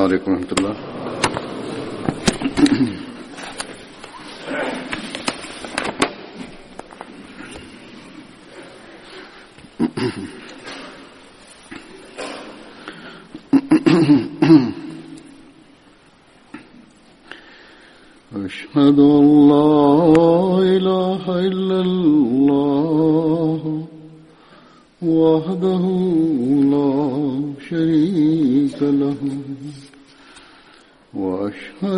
عليكم 0.00 0.32
ورحمة 0.32 0.52
الله. 0.58 0.74
أشهد 18.34 18.98
أن 18.98 19.49
Oh. 31.82 31.89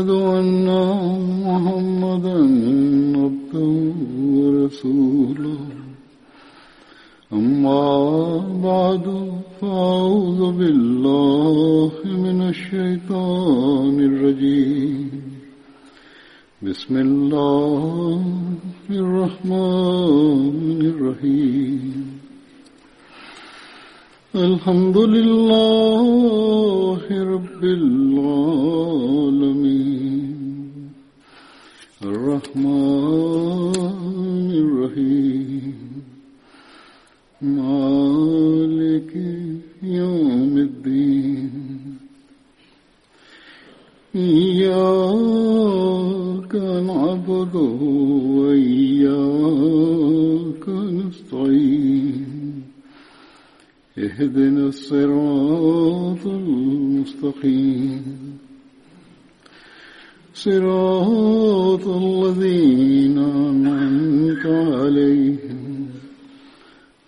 صراط 60.53 61.87
الذين 61.89 63.19
أنعمت 63.19 64.45
عليهم 64.47 65.61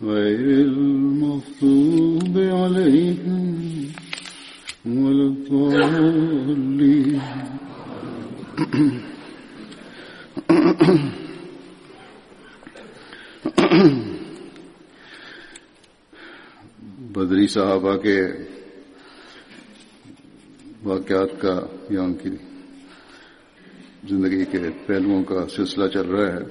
غير 0.02 0.46
المغضوب 0.68 2.38
عليهم 2.38 3.44
ولا 4.86 5.26
الضالين. 5.32 7.20
بدری 17.14 17.46
صحابہ 17.46 17.94
کے 18.02 18.18
واقعات 20.84 21.40
کا 21.40 21.54
یہاں 21.90 22.12
کی 22.22 22.30
जिंदगी 24.09 24.45
के 24.51 24.69
पहलुओं 24.87 25.23
का 25.29 25.45
सिलसिला 25.55 25.87
चल 25.95 26.07
रहा 26.15 26.27
है 26.35 26.43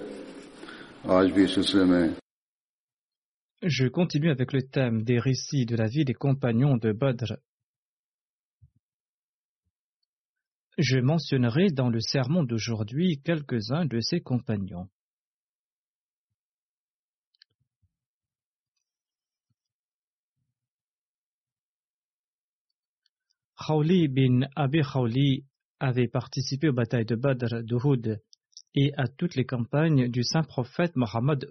आज 1.19 1.31
भी 1.33 1.45
इस 1.45 1.55
सिलसिले 1.55 1.84
में 1.92 2.17
Je 3.63 3.89
continue 3.89 4.30
avec 4.30 4.52
le 4.52 4.63
thème 4.63 5.02
des 5.02 5.19
récits 5.19 5.67
de 5.67 5.77
la 5.77 5.89
vie 5.89 6.05
des 6.05 6.14
compagnons 6.14 6.77
de 6.77 6.92
Badr. 6.92 7.39
Je 10.79 10.98
mentionnerai 11.01 11.70
dans 11.73 11.89
le 11.89 11.98
sermon 12.01 12.45
d'aujourd'hui 12.45 13.20
quelques-uns 13.24 13.85
de 13.85 14.01
ces 14.01 14.20
compagnons. 14.20 14.89
Khawli 23.67 24.07
bin 24.07 24.46
Abi 24.55 24.83
Khawli 24.83 25.45
avait 25.83 26.08
participé 26.08 26.70
aux 26.70 26.73
batailles 26.73 27.05
de 27.05 27.16
Badr, 27.16 27.61
d'Uhud 27.61 28.21
et 28.73 28.94
à 28.95 29.08
toutes 29.08 29.36
les 29.36 29.45
campagnes 29.45 30.08
du 30.10 30.23
saint 30.23 30.44
prophète 30.44 30.95
Mohammed. 30.95 31.45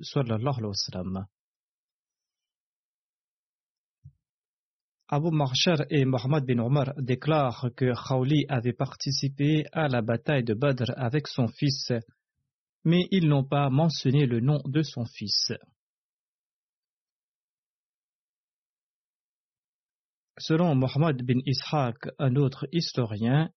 Abu 5.08 5.30
Marshar 5.30 5.84
et 5.90 6.06
Mohammed 6.06 6.46
bin 6.46 6.60
Omar 6.60 6.94
déclarent 6.96 7.68
que 7.76 7.92
Khawli 7.92 8.46
avait 8.48 8.72
participé 8.72 9.66
à 9.72 9.88
la 9.88 10.00
bataille 10.00 10.44
de 10.44 10.54
Badr 10.54 10.90
avec 10.96 11.28
son 11.28 11.48
fils, 11.48 11.92
mais 12.84 13.06
ils 13.10 13.28
n'ont 13.28 13.44
pas 13.44 13.68
mentionné 13.68 14.24
le 14.24 14.40
nom 14.40 14.62
de 14.64 14.80
son 14.82 15.04
fils. 15.04 15.52
Selon 20.38 20.74
Mohammed 20.74 21.22
bin 21.22 21.40
Ishaq, 21.44 22.08
un 22.18 22.34
autre 22.36 22.66
historien, 22.72 23.50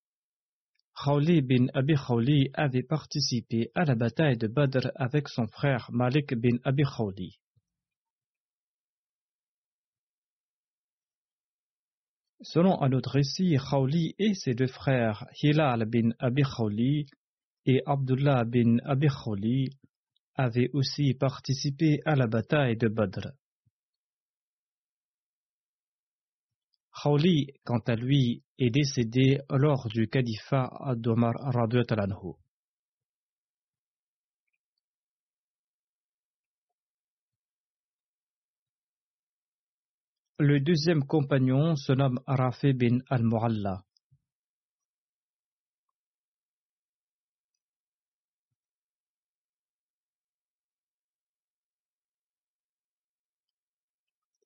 Khawli 0.97 1.41
bin 1.41 1.67
Abi 1.73 1.95
Khawli 1.95 2.51
avait 2.53 2.83
participé 2.83 3.69
à 3.75 3.83
la 3.83 3.95
bataille 3.95 4.37
de 4.37 4.47
Badr 4.47 4.91
avec 4.95 5.27
son 5.27 5.45
frère 5.47 5.89
Malik 5.91 6.33
bin 6.33 6.57
Abi 6.63 6.83
Khawli. 6.83 7.37
Selon 12.41 12.81
un 12.81 12.91
autre 12.93 13.11
récit, 13.11 13.57
Khawli 13.57 14.15
et 14.19 14.33
ses 14.35 14.53
deux 14.53 14.67
frères 14.67 15.27
Hilal 15.41 15.85
bin 15.85 16.11
Abi 16.19 16.43
Khawli 16.43 17.07
et 17.65 17.81
Abdullah 17.85 18.45
bin 18.45 18.77
Abi 18.85 19.07
Khawli 19.07 19.69
avaient 20.35 20.69
aussi 20.73 21.13
participé 21.13 21.99
à 22.05 22.15
la 22.15 22.27
bataille 22.27 22.77
de 22.77 22.87
Badr. 22.87 23.31
Khawli, 27.05 27.53
quant 27.63 27.83
à 27.85 27.95
lui, 27.95 28.41
est 28.57 28.71
décédé 28.71 29.39
lors 29.51 29.87
du 29.89 30.07
califat 30.07 30.71
d'Omar 30.95 31.35
anhu. 31.39 32.33
Le 40.39 40.59
deuxième 40.59 41.05
compagnon 41.05 41.75
se 41.75 41.93
nomme 41.93 42.19
Rafi 42.25 42.73
bin 42.73 42.97
al-Mu'alla. 43.11 43.83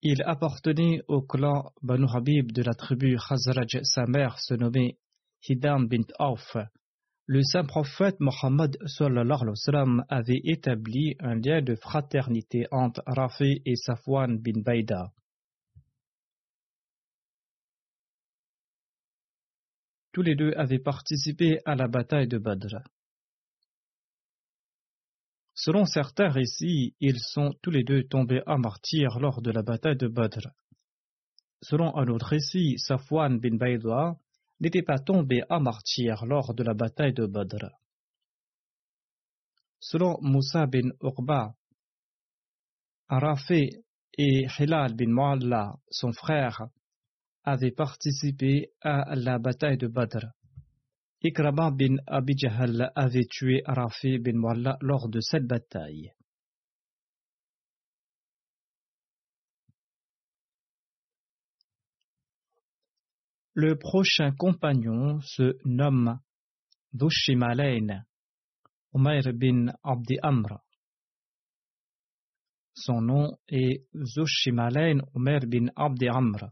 Il 0.01 0.21
appartenait 0.23 1.01
au 1.09 1.21
clan 1.21 1.73
Banu 1.81 2.05
Habib 2.13 2.53
de 2.53 2.63
la 2.63 2.73
tribu 2.73 3.17
Khazraj. 3.17 3.81
Sa 3.83 4.05
mère 4.05 4.39
se 4.39 4.53
nommait 4.53 4.97
Hidam 5.47 5.89
bint 5.89 6.07
Auf. 6.19 6.55
Le 7.25 7.43
saint 7.43 7.65
prophète 7.65 8.15
Mohammed 8.21 8.77
avait 10.07 10.41
établi 10.45 11.15
un 11.19 11.35
lien 11.35 11.61
de 11.61 11.75
fraternité 11.75 12.65
entre 12.71 13.03
Rafi 13.05 13.61
et 13.65 13.75
Safwan 13.75 14.39
bin 14.39 14.61
Baïda. 14.61 15.11
Tous 20.13 20.21
les 20.21 20.35
deux 20.35 20.53
avaient 20.55 20.79
participé 20.79 21.59
à 21.66 21.75
la 21.75 21.87
bataille 21.87 22.28
de 22.28 22.37
Badr. 22.37 22.78
Selon 25.61 25.84
certains 25.84 26.29
récits, 26.29 26.96
ils 27.02 27.20
sont 27.20 27.53
tous 27.61 27.70
les 27.70 27.84
deux 27.84 28.03
tombés 28.03 28.41
à 28.46 28.58
martyr 28.58 29.20
lors 29.20 29.41
de 29.41 29.52
la 29.52 29.61
bataille 29.61 29.97
de 29.97 30.08
Badr. 30.08 30.47
Selon 31.61 31.97
un 31.97 32.08
autre 32.08 32.28
récit, 32.28 32.79
Safwan 32.79 33.41
bin 33.41 33.58
Baïdoua 33.58 34.17
n'était 34.61 34.84
pas 34.84 35.00
tombé 35.00 35.44
à 35.50 35.59
martyr 35.59 36.26
lors 36.26 36.53
de 36.53 36.64
la 36.64 36.73
bataille 36.73 37.11
de 37.11 37.26
Badr. 37.26 37.72
Selon 39.82 40.17
Moussa 40.22 40.66
bin 40.66 40.91
Urba, 41.02 41.53
Arafé 43.09 43.84
et 44.17 44.47
Hilal 44.58 44.94
bin 44.96 45.09
Mu'alla, 45.09 45.76
son 45.91 46.14
frère, 46.14 46.70
avaient 47.44 47.72
participé 47.72 48.72
à 48.79 49.14
la 49.14 49.40
bataille 49.40 49.78
de 49.78 49.88
Badr. 49.88 50.26
Ikrama 51.21 51.71
bin 51.71 51.97
Abi 52.07 52.33
Jahl 52.37 52.91
avait 52.95 53.27
tué 53.29 53.61
Rafi 53.66 54.19
bin 54.19 54.37
Mualla 54.37 54.77
lors 54.81 55.09
de 55.09 55.19
cette 55.19 55.45
bataille. 55.45 56.13
Le 63.53 63.77
prochain 63.77 64.31
compagnon 64.31 65.19
se 65.19 65.57
nomme 65.66 66.19
Dushimalain, 66.93 68.05
Umair 68.93 69.33
bin 69.33 69.73
Abdi 69.83 70.17
Amr. 70.23 70.61
Son 72.73 73.01
nom 73.01 73.37
est 73.49 73.83
Zushimalain 73.93 74.99
Omer 75.13 75.41
bin 75.45 75.67
Abdi 75.75 76.07
Amr. 76.07 76.51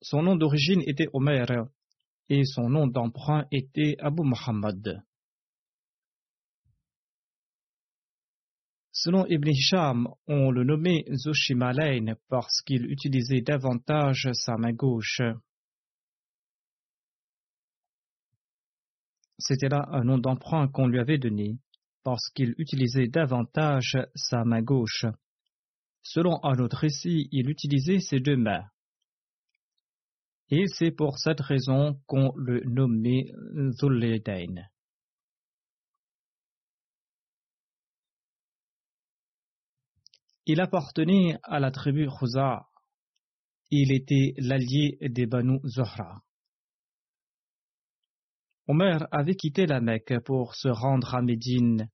Son 0.00 0.22
nom 0.22 0.36
d'origine 0.36 0.80
était 0.86 1.08
Omer 1.12 1.46
et 2.32 2.46
son 2.46 2.70
nom 2.70 2.86
d'emprunt 2.86 3.44
était 3.50 3.96
Abu 3.98 4.22
Muhammad. 4.22 5.02
Selon 8.90 9.26
Ibn 9.26 9.48
Hisham, 9.50 10.08
on 10.26 10.50
le 10.50 10.64
nommait 10.64 11.04
Zushimalain 11.12 12.14
parce 12.30 12.62
qu'il 12.62 12.86
utilisait 12.86 13.42
davantage 13.42 14.30
sa 14.32 14.56
main 14.56 14.72
gauche. 14.72 15.20
C'était 19.38 19.68
là 19.68 19.86
un 19.90 20.02
nom 20.04 20.16
d'emprunt 20.16 20.68
qu'on 20.68 20.86
lui 20.86 21.00
avait 21.00 21.18
donné 21.18 21.58
parce 22.02 22.30
qu'il 22.30 22.54
utilisait 22.56 23.08
davantage 23.08 23.98
sa 24.14 24.44
main 24.44 24.62
gauche. 24.62 25.04
Selon 26.02 26.42
un 26.44 26.58
autre 26.60 26.78
récit, 26.78 27.28
il 27.30 27.50
utilisait 27.50 28.00
ses 28.00 28.20
deux 28.20 28.36
mains. 28.36 28.71
Et 30.50 30.66
c'est 30.66 30.90
pour 30.90 31.18
cette 31.18 31.40
raison 31.40 32.00
qu'on 32.06 32.32
le 32.36 32.60
nommait 32.64 33.32
Zulledain. 33.80 34.68
Il 40.44 40.60
appartenait 40.60 41.38
à 41.42 41.60
la 41.60 41.70
tribu 41.70 42.08
Khuza. 42.08 42.66
Il 43.70 43.92
était 43.92 44.34
l'allié 44.36 44.98
des 45.00 45.26
Banu 45.26 45.60
Zohra. 45.64 46.22
Omer 48.66 49.06
avait 49.10 49.36
quitté 49.36 49.66
la 49.66 49.80
Mecque 49.80 50.20
pour 50.24 50.54
se 50.54 50.68
rendre 50.68 51.14
à 51.14 51.22
Médine 51.22 51.88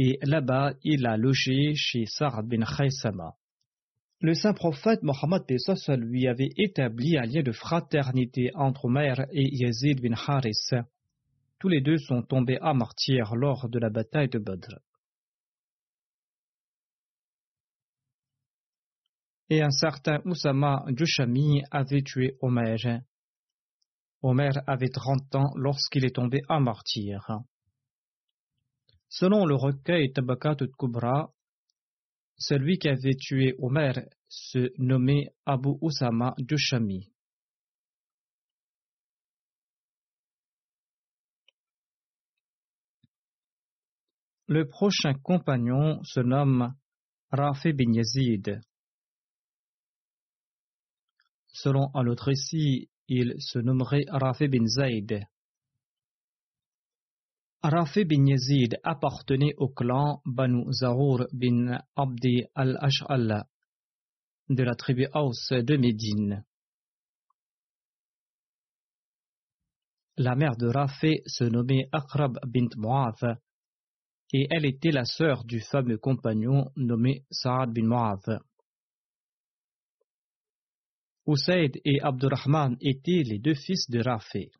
et 0.00 0.18
là-bas 0.22 0.74
il 0.84 1.06
a 1.06 1.16
logé 1.16 1.74
chez 1.74 2.04
Sa'ad 2.06 2.46
bin 2.46 2.64
Khaysama. 2.64 3.37
Le 4.20 4.34
saint 4.34 4.52
prophète 4.52 5.04
Mohammed 5.04 5.44
lui 5.98 6.26
avait 6.26 6.50
établi 6.56 7.16
un 7.16 7.22
lien 7.22 7.42
de 7.42 7.52
fraternité 7.52 8.50
entre 8.56 8.86
Omer 8.86 9.26
et 9.30 9.48
Yazid 9.54 10.00
bin 10.00 10.14
Haris. 10.14 10.70
Tous 11.60 11.68
les 11.68 11.80
deux 11.80 11.98
sont 11.98 12.22
tombés 12.22 12.58
à 12.60 12.74
martyr 12.74 13.36
lors 13.36 13.68
de 13.68 13.78
la 13.78 13.90
bataille 13.90 14.28
de 14.28 14.38
Badr. 14.38 14.80
Et 19.50 19.62
un 19.62 19.70
certain 19.70 20.20
Oussama 20.24 20.84
Jushami 20.88 21.62
avait 21.70 22.02
tué 22.02 22.36
Omer. 22.40 23.02
Omer 24.22 24.52
avait 24.66 24.90
30 24.90 25.34
ans 25.36 25.52
lorsqu'il 25.54 26.04
est 26.04 26.16
tombé 26.16 26.40
à 26.48 26.58
martyr. 26.58 27.24
Selon 29.08 29.46
le 29.46 29.54
recueil 29.54 30.12
Tabakat 30.12 30.56
Kubra, 30.76 31.32
celui 32.38 32.78
qui 32.78 32.88
avait 32.88 33.16
tué 33.16 33.54
Omer 33.58 34.08
se 34.28 34.72
nommait 34.78 35.34
Abu 35.44 35.70
Usama 35.82 36.34
Dushami. 36.38 37.12
Le 44.46 44.66
prochain 44.66 45.12
compagnon 45.22 46.02
se 46.04 46.20
nomme 46.20 46.74
Rafi 47.30 47.74
bin 47.74 47.92
Yazid. 47.92 48.60
Selon 51.48 51.90
un 51.94 52.06
autre 52.06 52.28
récit, 52.28 52.88
il 53.08 53.34
se 53.40 53.58
nommerait 53.58 54.04
Rafi 54.08 54.48
bin 54.48 54.66
Zayd. 54.66 55.22
Rafi 57.62 58.04
bin 58.04 58.24
Yazid 58.26 58.78
appartenait 58.84 59.54
au 59.56 59.68
clan 59.68 60.22
Banu 60.24 60.72
Zahour 60.72 61.26
bin 61.32 61.80
Abdi 61.96 62.44
al-Ash'al 62.54 63.46
de 64.48 64.62
la 64.62 64.76
tribu 64.76 65.08
Aus 65.12 65.50
de 65.50 65.76
Médine. 65.76 66.44
La 70.16 70.36
mère 70.36 70.56
de 70.56 70.68
Rafi 70.68 71.20
se 71.26 71.44
nommait 71.44 71.88
Akrab 71.90 72.38
bint 72.46 72.68
Mu'adh 72.76 73.38
et 74.32 74.46
elle 74.50 74.64
était 74.64 74.92
la 74.92 75.04
sœur 75.04 75.44
du 75.44 75.60
fameux 75.60 75.98
compagnon 75.98 76.70
nommé 76.76 77.24
Saad 77.32 77.72
bin 77.72 77.88
Mu'adh. 77.88 78.40
Usaid 81.26 81.80
et 81.84 82.00
Abdurrahman 82.02 82.76
étaient 82.80 83.24
les 83.24 83.40
deux 83.40 83.54
fils 83.54 83.90
de 83.90 84.00
Rafé. 84.00 84.52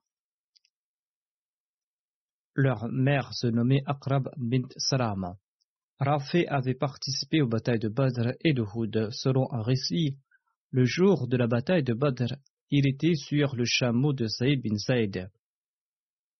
Leur 2.60 2.88
mère 2.88 3.32
se 3.34 3.46
nommait 3.46 3.84
Akrab 3.87 4.31
bint 4.37 4.66
Salama. 4.78 5.37
Rafé 6.00 6.49
avait 6.49 6.75
participé 6.75 7.40
aux 7.40 7.46
batailles 7.46 7.78
de 7.78 7.88
Badr 7.88 8.32
et 8.44 8.52
de 8.52 8.62
Houd. 8.62 9.10
Selon 9.12 9.46
un 9.52 9.62
récit, 9.62 10.19
le 10.72 10.84
jour 10.84 11.28
de 11.28 11.37
la 11.37 11.46
bataille 11.46 11.84
de 11.84 11.94
Badr, 11.94 12.34
il 12.72 12.88
était 12.88 13.14
sur 13.14 13.55
le 13.55 13.64
chameau 13.64 14.12
de 14.12 14.26
Saïd 14.26 14.60
bin 14.60 14.76
Saïd. 14.76 15.31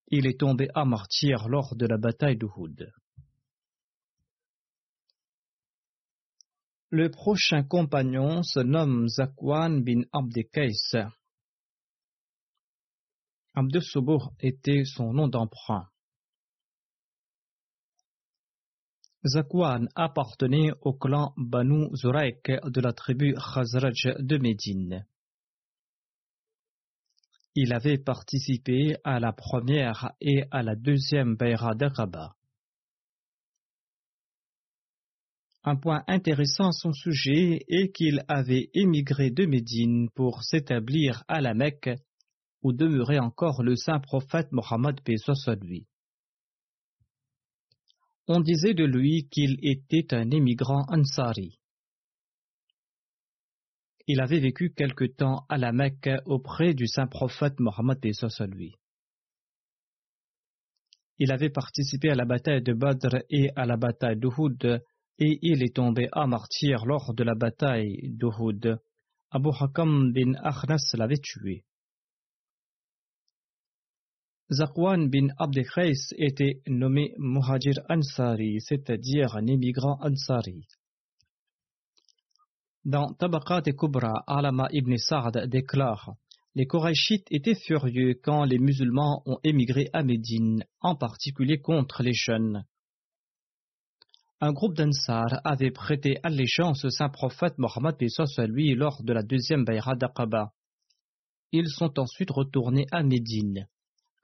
Il 0.09 0.27
est 0.27 0.41
tombé 0.41 0.67
à 0.75 0.85
martyr 0.85 1.49
lors 1.49 1.77
de 1.77 1.87
la 1.87 1.99
bataille 1.99 2.37
de 2.37 2.47
Houd. 2.47 2.93
Le 6.91 7.11
prochain 7.13 7.63
compagnon 7.63 8.43
se 8.43 8.59
nomme 8.59 9.07
Zakwan 9.07 9.85
bin 9.85 10.01
Abdekais. 10.13 10.73
Abdel 13.55 13.83
était 14.41 14.83
son 14.85 15.13
nom 15.13 15.29
d'emprunt. 15.29 15.87
Zakwan 19.25 19.89
appartenait 19.97 20.71
au 20.83 20.93
clan 20.93 21.33
Banu 21.37 21.89
Zuraik 21.95 22.53
de 22.65 22.81
la 22.81 22.93
tribu 22.93 23.35
Khazraj 23.35 24.15
de 24.21 24.39
Médine. 24.39 25.07
Il 27.57 27.73
avait 27.73 27.99
participé 27.99 28.97
à 29.03 29.19
la 29.19 29.33
première 29.33 30.13
et 30.21 30.45
à 30.53 30.63
la 30.63 30.77
deuxième 30.77 31.35
Bayra 31.35 31.75
d'Aqaba. 31.75 32.37
Un 35.65 35.75
point 35.75 36.05
intéressant 36.07 36.69
à 36.69 36.73
son 36.73 36.93
sujet 36.93 37.65
est 37.67 37.91
qu'il 37.91 38.25
avait 38.29 38.71
émigré 38.75 39.33
de 39.33 39.45
Médine 39.45 40.09
pour 40.15 40.45
s'établir 40.45 41.25
à 41.27 41.41
la 41.41 41.55
Mecque, 41.55 41.91
où 42.63 42.73
demeurait 42.73 43.19
encore 43.19 43.65
le 43.65 43.75
saint 43.75 43.99
prophète 43.99 44.53
Mohammed 44.53 45.01
lui. 45.63 45.89
On 48.31 48.41
disait 48.41 48.75
de 48.75 48.85
lui 48.85 49.27
qu'il 49.31 49.57
était 49.63 50.15
un 50.15 50.31
émigrant 50.31 50.85
ansari. 50.89 51.59
Il 54.07 54.21
avait 54.21 54.41
vécu 54.41 54.75
quelque 54.75 55.07
temps 55.07 55.47
à 55.49 55.57
la 55.57 55.73
Mecque 55.73 56.11
auprès 56.27 56.75
du 56.75 56.87
saint 56.87 57.07
prophète 57.07 57.59
Mohammed 57.59 57.99
à 58.05 58.47
lui. 58.47 58.75
Il 61.19 61.33
avait 61.33 61.49
participé 61.49 62.11
à 62.11 62.15
la 62.15 62.27
bataille 62.27 62.63
de 62.63 62.75
Badr 62.75 63.17
et 63.31 63.51
à 63.57 63.65
la 63.65 63.79
bataille 63.79 64.19
d'Uhud 64.19 64.83
et 65.19 65.39
il 65.41 65.63
est 65.63 65.75
tombé 65.75 66.09
à 66.13 66.27
martyr 66.27 66.85
lors 66.85 67.15
de 67.15 67.25
la 67.25 67.35
bataille 67.35 67.97
d'Uhud. 68.11 68.79
Abu 69.31 69.49
Hakam 69.59 70.13
bin 70.13 70.35
Akhnas 70.43 70.95
l'avait 70.99 71.17
tué. 71.17 71.65
Zakwan 74.51 75.09
bin 75.11 75.29
Abdekhais 75.39 76.15
était 76.17 76.63
nommé 76.67 77.15
Muhajir 77.19 77.81
Ansari, 77.89 78.61
c'est-à-dire 78.61 79.37
un 79.37 79.47
émigrant 79.47 79.99
Ansari. 80.01 80.67
Dans 82.85 83.13
Tabaqat 83.13 83.63
et 83.67 83.75
Kubra, 83.75 84.25
Alama 84.27 84.69
ibn 84.73 84.97
Sa'd 84.97 85.47
déclare 85.49 86.15
Les 86.55 86.67
Korachites 86.67 87.27
étaient 87.31 87.55
furieux 87.55 88.19
quand 88.23 88.45
les 88.45 88.59
musulmans 88.59 89.23
ont 89.27 89.39
émigré 89.45 89.91
à 89.93 90.03
Médine, 90.03 90.65
en 90.81 90.97
particulier 90.97 91.61
contre 91.61 92.03
les 92.03 92.15
jeunes 92.15 92.65
un 94.41 94.53
groupe 94.53 94.75
d'Ansar 94.75 95.41
avait 95.45 95.73
prêté 95.73 96.19
allégeance 96.23 96.85
au 96.85 96.91
saint 96.91 97.09
prophète 97.09 97.59
Mohammed 97.59 97.97
à 98.37 98.47
lui 98.47 98.75
lors 98.75 99.03
de 99.03 99.13
la 99.13 99.23
deuxième 99.23 99.65
Bayra 99.65 99.97
d'Aqaba. 99.97 100.53
Ils 101.51 101.69
sont 101.69 101.99
ensuite 101.99 102.31
retournés 102.31 102.87
à 102.93 103.03
Médine. 103.03 103.67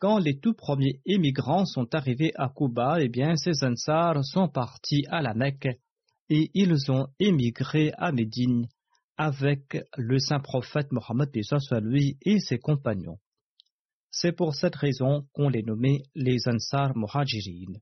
Quand 0.05 0.19
les 0.19 0.39
tout 0.39 0.53
premiers 0.53 1.01
émigrants 1.07 1.65
sont 1.65 1.95
arrivés 1.95 2.33
à 2.35 2.51
Kuba, 2.55 2.99
eh 3.01 3.09
bien, 3.09 3.37
ces 3.37 3.65
Ansar 3.65 4.23
sont 4.23 4.51
partis 4.51 5.07
à 5.09 5.23
la 5.23 5.33
Mecque 5.33 5.81
et 6.29 6.51
ils 6.53 6.91
ont 6.93 7.07
émigré 7.19 7.91
à 7.97 8.13
Médine 8.13 8.69
avec 9.17 9.79
le 9.97 10.19
saint 10.19 10.41
prophète 10.41 10.93
Mohammed 10.93 11.31
lui 11.81 12.19
et 12.21 12.39
ses 12.39 12.59
compagnons. 12.59 13.17
C'est 14.11 14.33
pour 14.33 14.55
cette 14.55 14.77
raison 14.77 15.27
qu'on 15.33 15.49
les 15.49 15.63
nommait 15.63 16.03
les 16.15 16.37
Ansar 16.49 16.95
Muhajirin. 16.95 17.73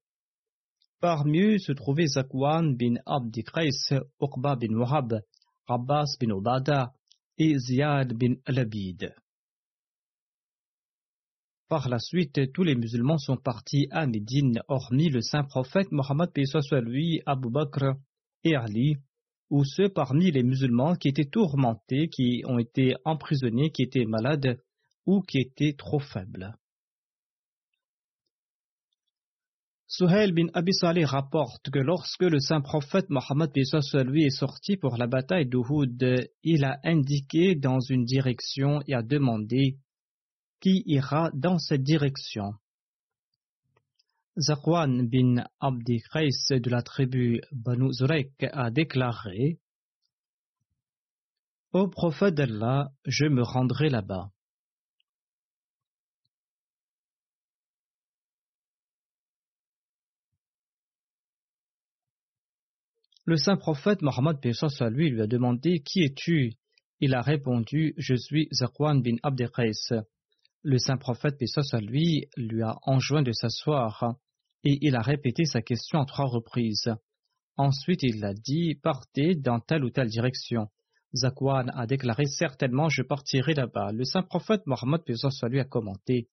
Parmi 1.01 1.41
eux 1.41 1.59
se 1.59 1.73
trouvaient 1.73 2.07
Zakwan 2.07 2.77
bin 2.77 3.01
Abdi 3.05 3.43
Qais, 3.43 3.99
bin 4.21 4.77
Wahab, 4.77 5.23
Abbas 5.67 6.15
bin 6.21 6.37
Ubada 6.37 6.95
et 7.37 7.59
Ziyad 7.59 8.13
bin 8.13 8.35
Labid. 8.47 9.13
Par 11.73 11.89
la 11.89 11.99
suite, 11.99 12.53
tous 12.53 12.65
les 12.65 12.75
musulmans 12.75 13.17
sont 13.17 13.39
partis 13.39 13.89
à 13.93 14.07
Médine, 14.07 14.61
hormis 14.69 15.09
le 15.09 15.23
saint 15.23 15.43
prophète 15.43 15.91
Mohammed 15.91 16.29
Abu 17.25 17.49
Bakr 17.51 17.95
et 18.45 18.55
Ali, 18.55 18.99
ou 19.49 19.65
ceux 19.65 19.89
parmi 19.89 20.31
les 20.31 20.43
musulmans 20.43 20.97
qui 20.97 21.09
étaient 21.09 21.31
tourmentés, 21.31 22.11
qui 22.11 22.43
ont 22.47 22.59
été 22.59 22.95
emprisonnés, 23.07 23.71
qui 23.71 23.85
étaient 23.85 24.05
malades 24.05 24.61
ou 25.07 25.23
qui 25.23 25.39
étaient 25.39 25.73
trop 25.73 25.99
faibles. 25.99 26.55
Suhail 29.87 30.33
bin 30.33 30.49
Abi 30.53 30.75
Saleh 30.75 31.07
rapporte 31.07 31.71
que 31.71 31.79
lorsque 31.79 32.21
le 32.21 32.39
saint 32.39 32.61
prophète 32.61 33.09
Mohammed 33.09 33.51
lui 34.05 34.25
est 34.25 34.39
sorti 34.39 34.77
pour 34.77 34.99
la 34.99 35.07
bataille 35.07 35.47
d'Uhud, 35.47 36.29
il 36.43 36.65
a 36.65 36.81
indiqué 36.85 37.55
dans 37.55 37.81
une 37.81 38.05
direction 38.05 38.83
et 38.87 38.93
a 38.93 39.03
demandé 39.03 39.79
qui 40.63 40.85
ira 40.87 41.31
dans 41.35 41.59
cette 41.59 41.83
direction. 41.83 42.55
Zakwan 44.39 45.09
bin 45.09 45.45
Abdi 45.61 46.01
Qais 46.13 46.61
de 46.61 46.71
la 46.71 46.83
tribu 46.83 47.41
Banu 47.51 47.93
Zurek 47.93 48.33
a 48.53 48.71
déclaré 48.71 49.59
Ô 51.73 51.89
prophète 51.89 52.35
d'Allah, 52.35 52.93
je 53.05 53.27
me 53.27 53.43
rendrai 53.43 53.89
là-bas. 53.91 54.31
Le 63.25 63.37
saint 63.37 63.57
prophète 63.57 64.03
Mohammed 64.03 64.39
lui 64.91 65.11
lui 65.11 65.23
a 65.23 65.27
demandé 65.27 65.81
Qui 65.81 66.05
es-tu? 66.05 66.55
Il 67.01 67.15
a 67.15 67.21
répondu 67.21 67.95
Je 67.97 68.15
suis 68.15 68.49
Zakwan 68.53 69.03
bin 69.03 69.17
Abdelkais. 69.23 70.05
Le 70.65 70.79
saint 70.79 70.97
prophète 70.97 71.39
lui 71.81 72.29
lui 72.37 72.63
a 72.63 72.79
enjoint 72.83 73.23
de 73.23 73.33
s'asseoir 73.33 74.15
et 74.65 74.79
il 74.81 74.95
a 74.95 75.03
répété 75.03 75.45
sa 75.45 75.61
question 75.61 75.99
en 75.99 76.05
trois 76.05 76.27
reprises. 76.27 76.95
Ensuite, 77.57 78.05
il 78.05 78.25
a 78.25 78.33
dit 78.33 78.77
Partez 78.77 79.35
dans 79.35 79.59
telle 79.59 79.85
ou 79.85 79.91
telle 79.91 80.09
direction. 80.09 80.69
Zakwan 81.15 81.71
a 81.75 81.87
déclaré 81.87 82.27
Certainement 82.27 82.89
je 82.89 83.03
partirai 83.03 83.55
là-bas. 83.55 83.93
Le 83.93 84.05
saint 84.05 84.23
prophète 84.23 84.67
Mohammed 84.67 85.03
lui 85.49 85.61
a 85.61 85.65
commenté 85.65 86.29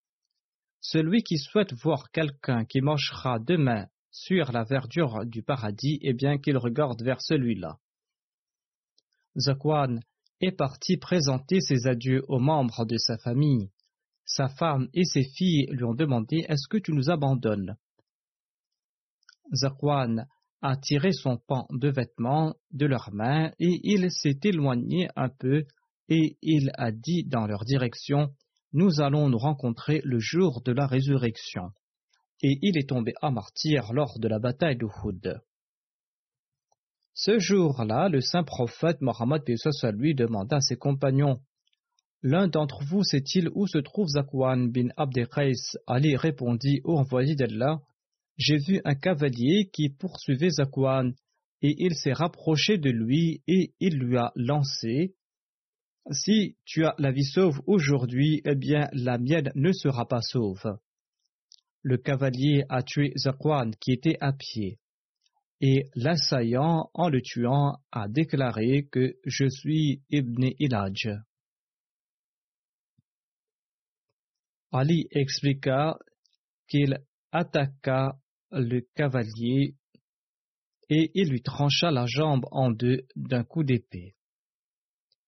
Celui 0.79 1.23
qui 1.23 1.37
souhaite 1.37 1.73
voir 1.73 2.11
quelqu'un 2.11 2.65
qui 2.65 2.81
marchera 2.81 3.39
demain 3.39 3.87
sur 4.11 4.51
la 4.51 4.63
verdure 4.63 5.25
du 5.25 5.43
paradis, 5.43 5.99
et 6.01 6.13
bien 6.13 6.37
qu'il 6.37 6.57
regarde 6.57 7.01
vers 7.03 7.21
celui-là. 7.21 7.77
Zakwan 9.37 10.01
est 10.41 10.51
parti 10.51 10.97
présenter 10.97 11.61
ses 11.61 11.87
adieux 11.87 12.23
aux 12.27 12.39
membres 12.39 12.85
de 12.85 12.97
sa 12.97 13.17
famille. 13.17 13.69
Sa 14.31 14.47
femme 14.47 14.89
et 14.93 15.05
ses 15.05 15.23
filles 15.23 15.65
lui 15.71 15.83
ont 15.83 15.95
demandé 15.95 16.45
Est-ce 16.47 16.67
que 16.69 16.77
tu 16.77 16.93
nous 16.93 17.09
abandonnes? 17.09 17.77
Zakwan 19.51 20.27
a 20.61 20.77
tiré 20.77 21.13
son 21.13 21.37
pan 21.37 21.65
de 21.71 21.89
vêtements 21.89 22.53
de 22.69 22.85
leurs 22.85 23.11
mains 23.11 23.51
et 23.57 23.81
il 23.83 24.11
s'est 24.11 24.39
éloigné 24.43 25.07
un 25.15 25.29
peu 25.29 25.65
et 26.09 26.37
il 26.43 26.69
a 26.75 26.91
dit 26.91 27.23
dans 27.23 27.47
leur 27.47 27.65
direction 27.65 28.29
Nous 28.71 29.01
allons 29.01 29.29
nous 29.29 29.39
rencontrer 29.39 29.99
le 30.03 30.19
jour 30.19 30.61
de 30.61 30.73
la 30.73 30.85
résurrection 30.85 31.71
et 32.43 32.59
il 32.61 32.77
est 32.77 32.87
tombé 32.87 33.13
à 33.23 33.31
martyr 33.31 33.93
lors 33.93 34.19
de 34.19 34.27
la 34.27 34.37
bataille 34.37 34.77
d'Uhud. 34.77 35.41
Ce 37.15 37.39
jour-là, 37.39 38.09
le 38.09 38.21
saint 38.21 38.43
prophète 38.43 39.01
Mohammed 39.01 39.41
lui 39.95 40.13
demanda 40.13 40.57
à 40.57 40.61
ses 40.61 40.77
compagnons 40.77 41.41
L'un 42.21 42.47
d'entre 42.47 42.83
vous 42.83 43.03
sait-il 43.03 43.49
où 43.53 43.67
se 43.67 43.77
trouve 43.77 44.07
Zakwan 44.07 44.71
bin 44.71 44.89
Abdelkais 44.97 45.77
Ali 45.87 46.15
répondit 46.15 46.81
Ô 46.83 46.97
envoyé 46.97 47.35
d'Allah, 47.35 47.81
j'ai 48.37 48.57
vu 48.57 48.81
un 48.83 48.95
cavalier 48.95 49.69
qui 49.71 49.89
poursuivait 49.89 50.49
Zakwan, 50.49 51.13
et 51.61 51.75
il 51.77 51.95
s'est 51.95 52.13
rapproché 52.13 52.77
de 52.77 52.89
lui 52.89 53.41
et 53.47 53.73
il 53.79 53.97
lui 53.97 54.17
a 54.17 54.31
lancé 54.35 55.15
Si 56.11 56.55
tu 56.65 56.85
as 56.85 56.95
la 56.97 57.11
vie 57.11 57.25
sauve 57.25 57.61
aujourd'hui, 57.67 58.41
eh 58.45 58.55
bien 58.55 58.89
la 58.93 59.17
mienne 59.17 59.51
ne 59.55 59.71
sera 59.71 60.07
pas 60.07 60.21
sauve 60.21 60.79
le 61.83 61.97
cavalier 61.97 62.63
a 62.69 62.83
tué 62.83 63.13
Zakwan 63.15 63.73
qui 63.79 63.91
était 63.91 64.17
à 64.19 64.33
pied. 64.33 64.79
Et 65.61 65.85
l'assaillant, 65.95 66.89
en 66.93 67.09
le 67.09 67.21
tuant, 67.21 67.77
a 67.91 68.07
déclaré 68.07 68.87
que 68.91 69.15
je 69.25 69.49
suis 69.49 70.01
Ibn 70.09 70.49
Ilaj. 70.59 71.09
Ali 74.71 75.07
expliqua 75.11 75.97
qu'il 76.67 76.99
attaqua 77.31 78.19
le 78.51 78.81
cavalier 78.95 79.75
et 80.89 81.11
il 81.13 81.29
lui 81.29 81.41
trancha 81.41 81.91
la 81.91 82.05
jambe 82.05 82.45
en 82.51 82.71
deux 82.71 83.07
d'un 83.15 83.43
coup 83.43 83.63
d'épée. 83.63 84.15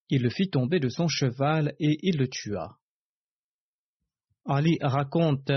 Il 0.10 0.24
le 0.24 0.30
fit 0.30 0.50
tomber 0.50 0.80
de 0.80 0.90
son 0.90 1.08
cheval 1.08 1.76
et 1.80 1.98
il 2.02 2.18
le 2.18 2.28
tua. 2.28 2.78
Ali 4.46 4.78
raconte 4.82 5.52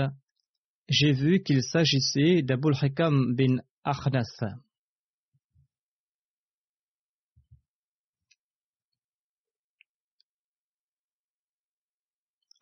j'ai 0.87 1.13
vu 1.13 1.41
qu'il 1.41 1.63
s'agissait 1.63 2.43
d'Abul 2.43 2.75
Hakam 2.79 3.33
bin 3.35 3.57
Akhnas. 3.83 4.39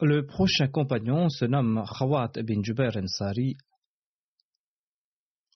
Le 0.05 0.25
prochain 0.25 0.67
compagnon 0.67 1.29
se 1.29 1.45
nomme 1.45 1.81
Khawat 1.88 2.33
bin 2.43 2.62
Jubair 2.62 2.98
Ansari. 2.98 3.55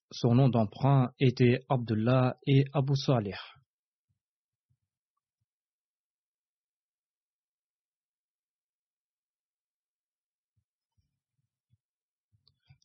Son 0.10 0.36
nom 0.36 0.48
d'emprunt 0.48 1.12
était 1.20 1.66
Abdullah 1.68 2.38
et 2.48 2.64
Abu 2.72 2.96
Salih. 2.96 3.36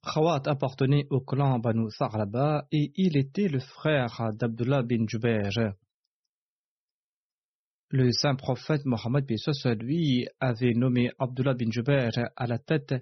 Khawat 0.02 0.42
appartenait 0.47 1.07
au 1.11 1.21
clan 1.21 1.61
Banu 1.61 1.87
Tharlaba 1.97 2.66
et 2.73 2.90
il 2.97 3.16
était 3.16 3.47
le 3.47 3.61
frère 3.61 4.33
d'Abdullah 4.33 4.83
bin 4.83 5.07
Jubair. 5.07 5.75
Le 7.95 8.11
saint 8.11 8.37
prophète 8.37 8.87
Mohammed 8.87 9.31
lui 9.79 10.27
avait 10.41 10.73
nommé 10.73 11.11
Abdullah 11.19 11.53
bin 11.53 11.71
Jubair 11.71 12.11
à 12.37 12.47
la 12.47 12.59
tête 12.59 12.95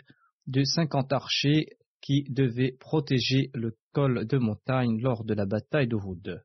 de 0.48 0.64
cinquante 0.64 1.12
archers 1.12 1.68
qui 2.00 2.24
devaient 2.28 2.72
protéger 2.72 3.50
le 3.54 3.78
col 3.92 4.26
de 4.26 4.36
montagne 4.36 5.00
lors 5.00 5.24
de 5.24 5.32
la 5.34 5.46
bataille 5.46 5.86
d'Uhud. 5.86 6.42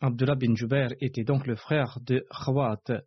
Abdullah 0.00 0.36
bin 0.36 0.54
Jubair 0.54 0.90
était 1.00 1.24
donc 1.24 1.48
le 1.48 1.56
frère 1.56 1.98
de 2.02 2.24
Khawat, 2.30 3.02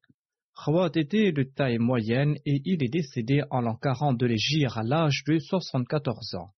Khawat 0.66 0.92
était 0.96 1.32
de 1.32 1.44
taille 1.44 1.78
moyenne 1.78 2.36
et 2.46 2.62
il 2.66 2.84
est 2.84 2.92
décédé 2.92 3.44
en 3.52 3.62
l'an 3.62 3.78
40 3.78 4.18
de 4.18 4.26
l'Égypte 4.26 4.74
à 4.76 4.84
l'âge 4.84 5.24
de 5.26 5.40
74 5.40 6.36
ans. 6.36 6.52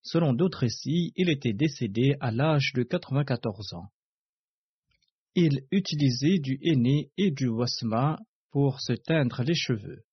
Selon 0.00 0.32
d'autres 0.32 0.60
récits, 0.60 1.12
il 1.16 1.28
était 1.28 1.52
décédé 1.52 2.16
à 2.20 2.30
l'âge 2.30 2.72
de 2.74 2.82
94 2.82 3.74
ans. 3.74 3.90
Il 5.34 5.62
utilisait 5.70 6.38
du 6.38 6.58
henné 6.62 7.10
et 7.16 7.30
du 7.30 7.48
wasma 7.48 8.18
pour 8.50 8.80
se 8.80 8.92
teindre 8.92 9.42
les 9.42 9.54
cheveux. 9.54 10.04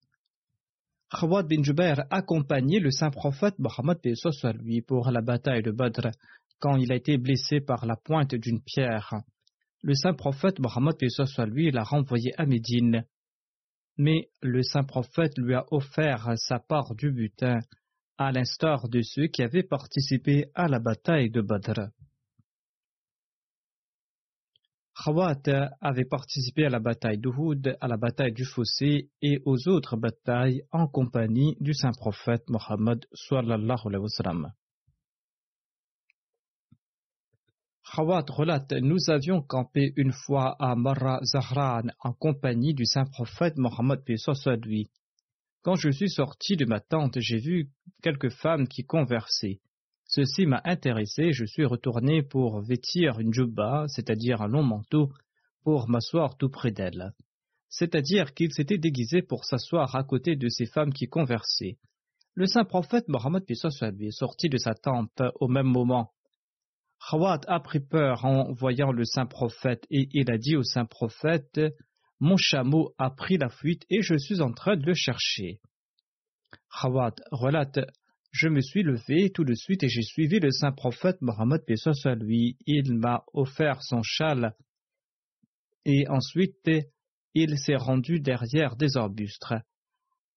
Khawat 1.11 1.43
bin 1.43 1.63
Jubair 1.63 2.03
accompagnait 2.09 2.79
le 2.79 2.91
saint 2.91 3.09
prophète 3.09 3.57
Mohammed 3.59 3.99
soit 4.15 4.53
lui 4.53 4.81
pour 4.81 5.11
la 5.11 5.21
bataille 5.21 5.63
de 5.63 5.71
Badr 5.71 6.09
quand 6.59 6.75
il 6.75 6.91
a 6.91 6.95
été 6.95 7.17
blessé 7.17 7.61
par 7.61 7.85
la 7.85 7.95
pointe 7.95 8.35
d'une 8.35 8.61
pierre 8.61 9.23
le 9.81 9.93
saint 9.93 10.13
prophète 10.13 10.59
Mohammed 10.59 10.95
soit 11.09 11.45
lui 11.45 11.71
l'a 11.71 11.83
renvoyé 11.83 12.33
à 12.37 12.45
Médine. 12.45 13.05
Mais 13.97 14.29
le 14.41 14.61
saint 14.61 14.83
prophète 14.83 15.37
lui 15.37 15.53
a 15.55 15.65
offert 15.71 16.33
sa 16.35 16.59
part 16.59 16.95
du 16.95 17.11
butin, 17.11 17.59
à 18.17 18.31
l'instar 18.31 18.89
de 18.89 19.01
ceux 19.01 19.27
qui 19.27 19.41
avaient 19.41 19.63
participé 19.63 20.47
à 20.53 20.67
la 20.67 20.79
bataille 20.79 21.29
de 21.29 21.41
Badr. 21.41 21.91
Khawat 25.01 25.43
avait 25.79 26.03
participé 26.03 26.65
à 26.65 26.69
la 26.69 26.79
bataille 26.79 27.19
d'Uhud, 27.19 27.77
à 27.79 27.87
la 27.87 27.95
bataille 27.95 28.33
du 28.33 28.43
Fossé 28.43 29.09
et 29.21 29.41
aux 29.45 29.69
autres 29.69 29.95
batailles 29.95 30.63
en 30.73 30.87
compagnie 30.87 31.55
du 31.61 31.73
saint 31.73 31.93
prophète 31.93 32.43
Mohammed 32.49 33.05
sallallahu 33.13 33.79
alayhi 33.85 34.03
wa 34.03 34.09
sallam. 34.09 34.51
Khawat 37.95 38.25
relate 38.29 38.73
Nous 38.73 39.09
avions 39.09 39.41
campé 39.41 39.93
une 39.95 40.11
fois 40.11 40.57
à 40.59 40.75
Marra 40.75 41.19
Zahran 41.23 41.87
en 42.01 42.11
compagnie 42.11 42.73
du 42.73 42.85
saint 42.85 43.05
prophète 43.05 43.57
Mohammed. 43.57 44.01
Quand 45.61 45.75
je 45.75 45.91
suis 45.91 46.09
sorti 46.09 46.57
de 46.57 46.65
ma 46.65 46.81
tente, 46.81 47.19
j'ai 47.19 47.39
vu 47.39 47.71
quelques 48.03 48.31
femmes 48.31 48.67
qui 48.67 48.83
conversaient. 48.85 49.61
Ceci 50.11 50.47
m'a 50.47 50.59
intéressé, 50.65 51.33
je 51.33 51.45
suis 51.45 51.65
retourné 51.65 52.23
pour 52.23 52.61
vêtir 52.61 53.19
une 53.19 53.31
jubba, 53.31 53.85
c'est-à-dire 53.89 54.41
un 54.41 54.47
long 54.47 54.63
manteau, 54.63 55.13
pour 55.63 55.87
m'asseoir 55.87 56.35
tout 56.35 56.49
près 56.49 56.71
d'elles. 56.71 57.13
c'est-à-dire 57.71 58.33
qu'il 58.33 58.51
s'était 58.51 58.79
déguisé 58.79 59.21
pour 59.21 59.45
s'asseoir 59.45 59.95
à 59.95 60.03
côté 60.03 60.35
de 60.35 60.49
ces 60.49 60.65
femmes 60.65 60.91
qui 60.91 61.05
conversaient. 61.05 61.77
Le 62.33 62.47
saint 62.47 62.63
prophète 62.63 63.07
Mohammed 63.07 63.43
est 63.47 64.11
sorti 64.11 64.49
de 64.49 64.57
sa 64.57 64.73
tente 64.73 65.21
au 65.39 65.47
même 65.47 65.67
moment. 65.67 66.11
Khawat 67.07 67.41
a 67.45 67.59
pris 67.59 67.79
peur 67.79 68.25
en 68.25 68.51
voyant 68.53 68.91
le 68.91 69.05
saint 69.05 69.27
prophète 69.27 69.85
et 69.91 70.09
il 70.13 70.31
a 70.31 70.39
dit 70.39 70.55
au 70.55 70.63
saint 70.63 70.85
prophète 70.85 71.61
Mon 72.19 72.35
chameau 72.35 72.95
a 72.97 73.11
pris 73.11 73.37
la 73.37 73.49
fuite 73.49 73.85
et 73.91 74.01
je 74.01 74.17
suis 74.17 74.41
en 74.41 74.53
train 74.53 74.75
de 74.75 74.87
le 74.87 74.95
chercher. 74.95 75.59
Khawat 76.81 77.13
relate 77.31 77.81
Je 78.31 78.47
me 78.47 78.61
suis 78.61 78.83
levé 78.83 79.31
tout 79.31 79.43
de 79.43 79.55
suite 79.55 79.83
et 79.83 79.89
j'ai 79.89 80.03
suivi 80.03 80.39
le 80.39 80.51
saint 80.51 80.71
prophète 80.71 81.21
Mohammed 81.21 81.61
lui. 82.21 82.57
Il 82.65 82.93
m'a 82.93 83.23
offert 83.33 83.81
son 83.81 84.01
châle 84.03 84.55
et 85.85 86.07
ensuite 86.09 86.69
il 87.33 87.57
s'est 87.57 87.75
rendu 87.75 88.19
derrière 88.19 88.75
des 88.75 88.97
arbustes. 88.97 89.53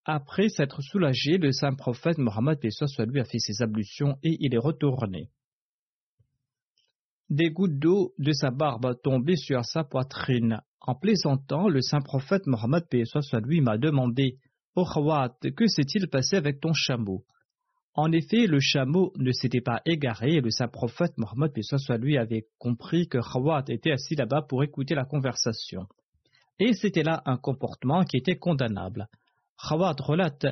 Après 0.04 0.48
s'être 0.48 0.80
soulagé, 0.82 1.36
le 1.38 1.52
saint 1.52 1.74
prophète 1.74 2.18
Mohammed 2.18 2.58
lui 2.62 3.20
a 3.20 3.24
fait 3.24 3.38
ses 3.38 3.62
ablutions 3.62 4.18
et 4.22 4.36
il 4.40 4.54
est 4.54 4.58
retourné. 4.58 5.30
Des 7.28 7.50
gouttes 7.50 7.78
d'eau 7.78 8.14
de 8.18 8.32
sa 8.32 8.50
barbe 8.50 9.00
tombaient 9.02 9.36
sur 9.36 9.64
sa 9.64 9.84
poitrine. 9.84 10.60
En 10.80 10.94
plaisantant, 10.94 11.68
le 11.68 11.80
saint 11.80 12.00
prophète 12.00 12.46
Mohammed 12.46 12.84
lui 13.44 13.60
m'a 13.60 13.78
demandé 13.78 14.38
Ô 14.74 14.84
Khawat, 14.84 15.38
que 15.56 15.66
s'est-il 15.66 16.08
passé 16.08 16.36
avec 16.36 16.60
ton 16.60 16.72
chameau? 16.72 17.24
En 17.94 18.10
effet, 18.10 18.46
le 18.46 18.58
chameau 18.58 19.12
ne 19.16 19.32
s'était 19.32 19.60
pas 19.60 19.82
égaré 19.84 20.36
et 20.36 20.40
le 20.40 20.50
saint 20.50 20.68
prophète 20.68 21.12
Mohammed 21.18 21.52
lui 22.00 22.16
avait 22.16 22.46
compris 22.58 23.06
que 23.06 23.18
Khawat 23.18 23.64
était 23.68 23.92
assis 23.92 24.14
là-bas 24.14 24.42
pour 24.48 24.64
écouter 24.64 24.94
la 24.94 25.04
conversation. 25.04 25.86
Et 26.58 26.72
c'était 26.72 27.02
là 27.02 27.22
un 27.26 27.36
comportement 27.36 28.04
qui 28.04 28.16
était 28.16 28.36
condamnable. 28.36 29.08
Khawat 29.68 29.96
relate 30.00 30.46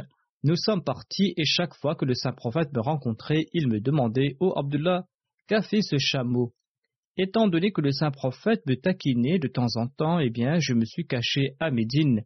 Nous 0.44 0.56
sommes 0.56 0.84
partis 0.84 1.32
et 1.38 1.44
chaque 1.46 1.74
fois 1.74 1.94
que 1.94 2.04
le 2.04 2.14
saint 2.14 2.32
prophète 2.32 2.74
me 2.74 2.80
rencontrait, 2.80 3.46
il 3.54 3.68
me 3.68 3.80
demandait 3.80 4.36
Ô 4.40 4.52
Abdullah, 4.58 5.06
qu'a 5.46 5.62
fait 5.62 5.82
ce 5.82 5.96
chameau? 5.96 6.52
Étant 7.16 7.48
donné 7.48 7.72
que 7.72 7.80
le 7.80 7.90
saint 7.90 8.10
prophète 8.10 8.66
me 8.66 8.76
taquinait 8.76 9.38
de 9.38 9.48
temps 9.48 9.76
en 9.76 9.88
temps, 9.88 10.20
eh 10.20 10.30
bien, 10.30 10.58
je 10.58 10.74
me 10.74 10.84
suis 10.84 11.06
caché 11.06 11.56
à 11.58 11.70
Médine 11.70 12.22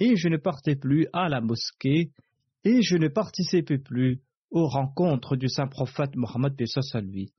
et 0.00 0.16
je 0.16 0.28
ne 0.28 0.36
partais 0.36 0.76
plus 0.76 1.06
à 1.12 1.28
la 1.28 1.40
mosquée 1.40 2.10
et 2.64 2.82
je 2.82 2.96
ne 2.96 3.08
participais 3.08 3.78
plus 3.78 4.20
aux 4.50 4.66
rencontres 4.66 5.36
du 5.36 5.48
saint 5.48 5.66
prophète 5.66 6.16
Mohammed 6.16 6.54
lui. 7.02 7.32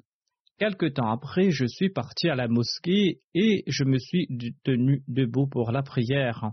Quelque 0.58 0.88
temps 0.88 1.12
après, 1.12 1.52
je 1.52 1.66
suis 1.66 1.90
parti 1.90 2.30
à 2.30 2.36
la 2.36 2.48
mosquée 2.48 3.22
et 3.36 3.64
je 3.68 3.84
me 3.84 4.00
suis 4.00 4.28
tenu 4.64 5.04
debout 5.08 5.48
pour 5.48 5.72
la 5.72 5.84
prière. 5.84 6.52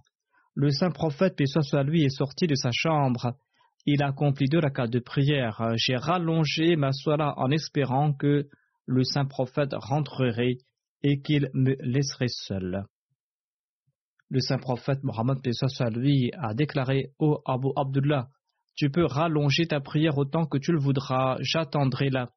Le 0.54 0.70
saint 0.70 0.90
prophète, 0.90 1.40
soit 1.46 1.82
lui, 1.82 2.04
est 2.04 2.16
sorti 2.16 2.46
de 2.46 2.54
sa 2.54 2.70
chambre. 2.72 3.34
Il 3.86 4.02
a 4.02 4.08
accompli 4.08 4.46
deux 4.46 4.58
rakats 4.58 4.86
de 4.86 4.98
prière. 4.98 5.72
J'ai 5.76 5.96
rallongé 5.96 6.76
ma 6.76 6.92
soirée 6.92 7.32
en 7.36 7.50
espérant 7.50 8.12
que 8.12 8.46
le 8.86 9.04
saint 9.04 9.24
prophète 9.24 9.72
rentrerait 9.72 10.58
et 11.02 11.20
qu'il 11.20 11.50
me 11.54 11.74
laisserait 11.80 12.28
seul. 12.28 12.84
Le 14.30 14.40
saint 14.40 14.58
prophète 14.58 15.02
Mohammed 15.02 15.38
lui 15.92 16.30
a 16.36 16.54
déclaré 16.54 17.12
Ô 17.18 17.40
Abu 17.46 17.68
Abdullah, 17.76 18.28
tu 18.74 18.90
peux 18.90 19.04
rallonger 19.04 19.66
ta 19.66 19.80
prière 19.80 20.18
autant 20.18 20.46
que 20.46 20.58
tu 20.58 20.72
le 20.72 20.78
voudras, 20.78 21.36
j'attendrai 21.40 22.10
là 22.10 22.30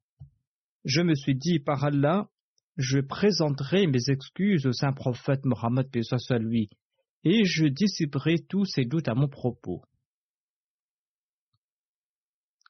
je 0.87 1.01
me 1.01 1.15
suis 1.15 1.35
dit, 1.35 1.59
par 1.59 1.83
Allah, 1.83 2.29
je 2.77 2.99
présenterai 2.99 3.87
mes 3.87 4.09
excuses 4.09 4.65
au 4.65 4.71
saint 4.71 4.93
prophète 4.93 5.45
Mohammed 5.45 5.89
soit 6.01 6.39
lui, 6.39 6.69
et 7.25 7.43
je 7.43 7.65
dissiperai 7.65 8.37
tous 8.47 8.65
ses 8.65 8.85
doutes 8.85 9.09
à 9.09 9.13
mon 9.13 9.27
propos. 9.27 9.81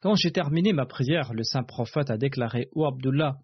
Quand 0.02 0.16
j'ai 0.16 0.32
terminé 0.32 0.74
ma 0.74 0.88
prière, 0.88 1.34
le 1.34 1.44
saint 1.44 1.64
prophète 1.64 2.10
a 2.10 2.18
déclaré 2.18 2.70
Ô 2.72 2.86
Abdullah, 2.86 3.38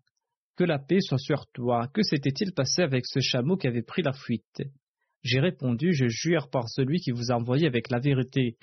que 0.55 0.63
la 0.63 0.79
paix 0.79 1.01
soit 1.01 1.19
sur 1.19 1.45
toi, 1.51 1.87
que 1.93 2.01
s'était-il 2.01 2.53
passé 2.53 2.81
avec 2.81 3.05
ce 3.05 3.19
chameau 3.19 3.57
qui 3.57 3.67
avait 3.67 3.83
pris 3.83 4.01
la 4.01 4.13
fuite? 4.13 4.63
J'ai 5.21 5.39
répondu 5.39 5.93
Je 5.93 6.07
jure 6.07 6.49
par 6.49 6.67
celui 6.69 6.99
qui 6.99 7.11
vous 7.11 7.31
a 7.31 7.35
envoyé 7.35 7.67
avec 7.67 7.89
la 7.91 7.99
vérité. 7.99 8.57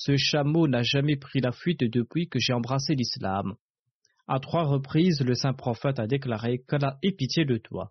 Ce 0.00 0.16
chameau 0.16 0.68
n'a 0.68 0.82
jamais 0.84 1.16
pris 1.16 1.40
la 1.40 1.50
fuite 1.50 1.80
depuis 1.80 2.28
que 2.28 2.38
j'ai 2.38 2.52
embrassé 2.52 2.94
l'islam. 2.94 3.56
À 4.28 4.38
trois 4.38 4.62
reprises, 4.62 5.22
le 5.22 5.34
saint 5.34 5.54
prophète 5.54 5.98
a 5.98 6.06
déclaré 6.06 6.62
qu'Allah 6.68 6.98
ait 7.02 7.10
pitié 7.10 7.44
de 7.44 7.56
toi. 7.56 7.90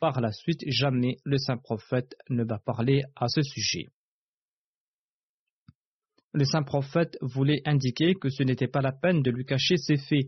Par 0.00 0.20
la 0.20 0.32
suite, 0.32 0.64
jamais 0.66 1.16
le 1.24 1.38
saint 1.38 1.56
prophète 1.56 2.16
ne 2.28 2.42
va 2.42 2.58
parler 2.58 3.02
à 3.14 3.28
ce 3.28 3.40
sujet. 3.42 3.86
Le 6.32 6.44
saint 6.44 6.64
prophète 6.64 7.16
voulait 7.20 7.62
indiquer 7.66 8.14
que 8.14 8.30
ce 8.30 8.42
n'était 8.42 8.66
pas 8.66 8.82
la 8.82 8.90
peine 8.90 9.22
de 9.22 9.30
lui 9.30 9.44
cacher 9.44 9.76
ses 9.76 9.98
faits 9.98 10.26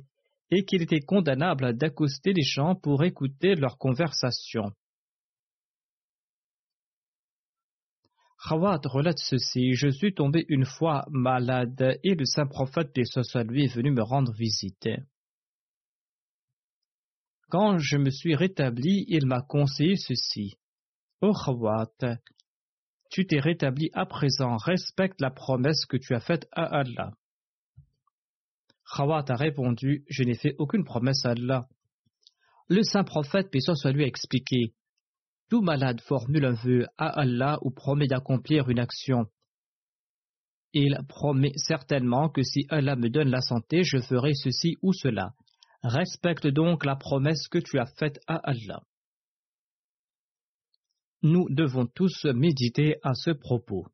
et 0.53 0.65
qu'il 0.65 0.83
était 0.83 1.01
condamnable 1.01 1.77
d'accoster 1.77 2.35
les 2.35 2.45
gens 2.45 2.77
pour 2.77 3.03
écouter 3.03 3.57
leur 3.57 3.79
conversation. 3.79 4.71
Khawat 8.49 8.83
relate 8.85 9.19
ceci 9.19 9.75
Je 9.75 9.89
suis 9.89 10.15
tombé 10.15 10.45
une 10.49 10.65
fois 10.65 11.05
malade 11.11 11.99
et 12.05 12.15
le 12.15 12.25
saint 12.25 12.47
prophète, 12.47 12.95
des 12.95 13.03
lui, 13.43 13.65
est 13.65 13.75
venu 13.75 13.91
me 13.91 14.03
rendre 14.03 14.33
visite. 14.33 14.89
Quand 17.49 17.79
je 17.79 17.97
me 17.97 18.11
suis 18.11 18.37
rétabli, 18.37 19.05
il 19.09 19.27
m'a 19.27 19.43
conseillé 19.43 19.97
ceci. 19.97 20.55
Ô 21.21 21.33
Khawat, 21.33 22.21
tu 23.11 23.27
t'es 23.27 23.41
rétabli 23.41 23.91
à 23.95 24.07
présent, 24.07 24.57
respecte 24.59 25.21
la 25.21 25.31
promesse 25.31 25.85
que 25.85 25.97
tu 25.97 26.15
as 26.15 26.21
faite 26.21 26.47
à 26.53 26.67
Allah. 26.67 27.15
Khawat 28.95 29.25
a 29.29 29.35
répondu, 29.35 30.05
je 30.09 30.23
n'ai 30.23 30.37
fait 30.37 30.55
aucune 30.59 30.85
promesse 30.85 31.25
à 31.25 31.31
Allah. 31.31 31.67
Le 32.69 32.83
saint 32.85 33.05
prophète, 33.05 33.51
paix 33.51 33.59
soit 33.61 33.91
lui, 33.91 34.05
a 34.05 34.07
expliqué, 34.07 34.73
tout 35.49 35.63
malade 35.63 36.01
formule 36.01 36.45
un 36.45 36.53
vœu 36.53 36.87
à 36.99 37.21
Allah 37.21 37.59
ou 37.63 37.71
promet 37.71 38.07
d'accomplir 38.07 38.69
une 38.69 38.79
action. 38.79 39.27
Il 40.73 40.99
promet 41.09 41.53
certainement 41.57 42.29
que 42.29 42.43
si 42.43 42.67
Allah 42.69 42.97
me 42.97 43.09
donne 43.09 43.31
la 43.31 43.41
santé, 43.41 43.83
je 43.83 43.99
ferai 43.99 44.35
ceci 44.35 44.77
ou 44.83 44.93
cela. 44.93 45.33
Respecte 45.83 46.47
donc 46.47 46.85
la 46.85 46.97
promesse 46.97 47.49
que 47.49 47.59
tu 47.59 47.79
as 47.79 47.87
faite 47.87 48.19
à 48.27 48.37
Allah. 48.37 48.83
Nous 51.23 51.47
devons 51.49 51.87
tous 51.87 52.25
méditer 52.27 52.97
à 53.03 53.15
ce 53.15 53.31
propos. 53.31 53.87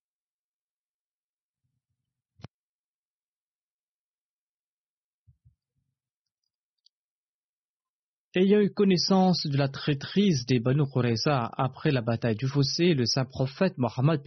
Ayant 8.35 8.61
eu 8.61 8.71
connaissance 8.71 9.47
de 9.47 9.59
la 9.59 9.69
traîtrise 9.69 10.47
des 10.47 10.59
Banu 10.59 10.85
Qurayza 10.91 11.51
après 11.55 11.91
la 11.91 12.01
bataille 12.01 12.35
du 12.35 12.49
fossé, 12.49 12.95
le 12.95 13.05
saint 13.05 13.27
prophète 13.27 13.77
Mohammed 13.77 14.23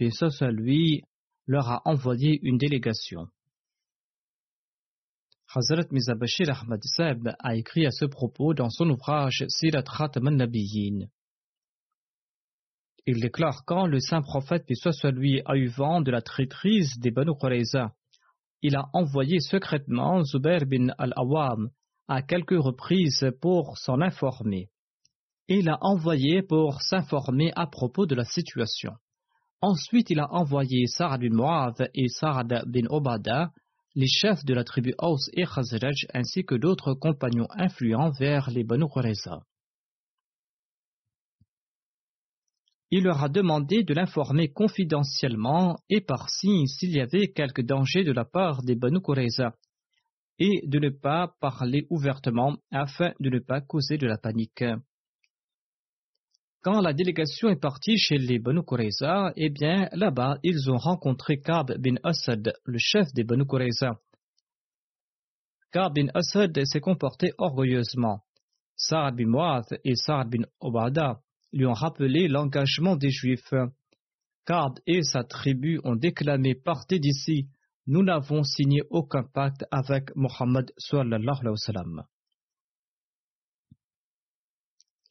lui 0.52 1.02
leur 1.48 1.68
a 1.68 1.82
envoyé 1.84 2.38
une 2.44 2.56
délégation. 2.56 3.26
Hazrat 5.52 5.86
Mizabashir 5.90 6.50
Ahmad 6.50 6.84
Seb 6.84 7.30
a 7.40 7.56
écrit 7.56 7.84
à 7.84 7.90
ce 7.90 8.04
propos 8.04 8.54
dans 8.54 8.70
son 8.70 8.90
ouvrage 8.90 9.44
Sirat 9.48 9.82
Khatam 9.82 10.30
Nabiyin. 10.30 11.08
Il 13.06 13.20
déclare 13.20 13.64
quand 13.64 13.86
le 13.86 13.98
saint 13.98 14.22
prophète, 14.22 14.66
soit 14.76 14.92
soit 14.92 15.10
a 15.46 15.56
eu 15.56 15.66
vent 15.66 16.00
de 16.00 16.12
la 16.12 16.22
traîtrise 16.22 16.96
des 17.00 17.10
Banu 17.10 17.32
Qurayza, 17.36 17.92
il 18.62 18.76
a 18.76 18.88
envoyé 18.92 19.40
secrètement 19.40 20.22
Zubair 20.22 20.64
bin 20.64 20.90
al-Awam 20.96 21.70
à 22.08 22.22
quelques 22.22 22.58
reprises 22.58 23.26
pour 23.40 23.78
s'en 23.78 24.00
informer. 24.00 24.68
Il 25.48 25.68
a 25.68 25.78
envoyé 25.80 26.42
pour 26.42 26.82
s'informer 26.82 27.52
à 27.56 27.66
propos 27.66 28.06
de 28.06 28.14
la 28.14 28.24
situation. 28.24 28.92
Ensuite, 29.60 30.10
il 30.10 30.20
a 30.20 30.32
envoyé 30.32 30.86
Sa'ad 30.86 31.20
bin 31.20 31.34
Mu'adh 31.34 31.90
et 31.94 32.08
Sa'ad 32.08 32.64
bin 32.66 32.86
Obada 32.90 33.50
les 33.96 34.08
chefs 34.08 34.44
de 34.44 34.52
la 34.52 34.62
tribu 34.62 34.94
Aus 34.98 35.30
et 35.32 35.44
Khazraj 35.44 36.06
ainsi 36.12 36.44
que 36.44 36.54
d'autres 36.54 36.92
compagnons 36.92 37.48
influents 37.56 38.10
vers 38.10 38.50
les 38.50 38.62
Banu 38.62 38.86
Qurayza. 38.88 39.40
Il 42.90 43.04
leur 43.04 43.24
a 43.24 43.28
demandé 43.30 43.82
de 43.82 43.94
l'informer 43.94 44.52
confidentiellement 44.52 45.78
et 45.88 46.02
par 46.02 46.28
signe 46.28 46.66
s'il 46.66 46.94
y 46.94 47.00
avait 47.00 47.32
quelque 47.32 47.62
danger 47.62 48.04
de 48.04 48.12
la 48.12 48.26
part 48.26 48.62
des 48.62 48.76
Banu 48.76 49.00
Qurayza 49.00 49.54
et 50.38 50.66
de 50.66 50.78
ne 50.78 50.90
pas 50.90 51.34
parler 51.40 51.86
ouvertement 51.90 52.56
afin 52.70 53.12
de 53.20 53.30
ne 53.30 53.38
pas 53.38 53.60
causer 53.60 53.98
de 53.98 54.06
la 54.06 54.18
panique. 54.18 54.64
Quand 56.62 56.80
la 56.80 56.92
délégation 56.92 57.48
est 57.48 57.60
partie 57.60 57.96
chez 57.96 58.18
les 58.18 58.38
Banu 58.38 58.62
Qurayza, 58.64 59.32
eh 59.36 59.50
bien, 59.50 59.88
là-bas, 59.92 60.38
ils 60.42 60.70
ont 60.70 60.76
rencontré 60.76 61.40
Kab 61.40 61.72
bin 61.78 61.94
Asad, 62.02 62.52
le 62.64 62.78
chef 62.78 63.06
des 63.14 63.22
Banu 63.22 63.46
Qurayza. 63.46 64.00
Kab 65.70 65.94
bin 65.94 66.08
Asad 66.14 66.58
s'est 66.64 66.80
comporté 66.80 67.32
orgueilleusement. 67.38 68.22
Sa'ad 68.76 69.14
bin 69.14 69.28
Mu'ath 69.28 69.74
et 69.84 69.94
Sa'ad 69.94 70.28
bin 70.28 70.44
Obada 70.60 71.20
lui 71.52 71.66
ont 71.66 71.72
rappelé 71.72 72.28
l'engagement 72.28 72.96
des 72.96 73.10
Juifs. 73.10 73.54
Ka'b 74.46 74.78
et 74.86 75.02
sa 75.02 75.24
tribu 75.24 75.80
ont 75.82 75.96
déclamé 75.96 76.54
Partez 76.54 76.98
d'ici, 76.98 77.48
nous 77.86 78.02
n'avons 78.02 78.42
signé 78.42 78.82
aucun 78.90 79.22
pacte 79.22 79.64
avec 79.70 80.14
Mohammed 80.16 80.72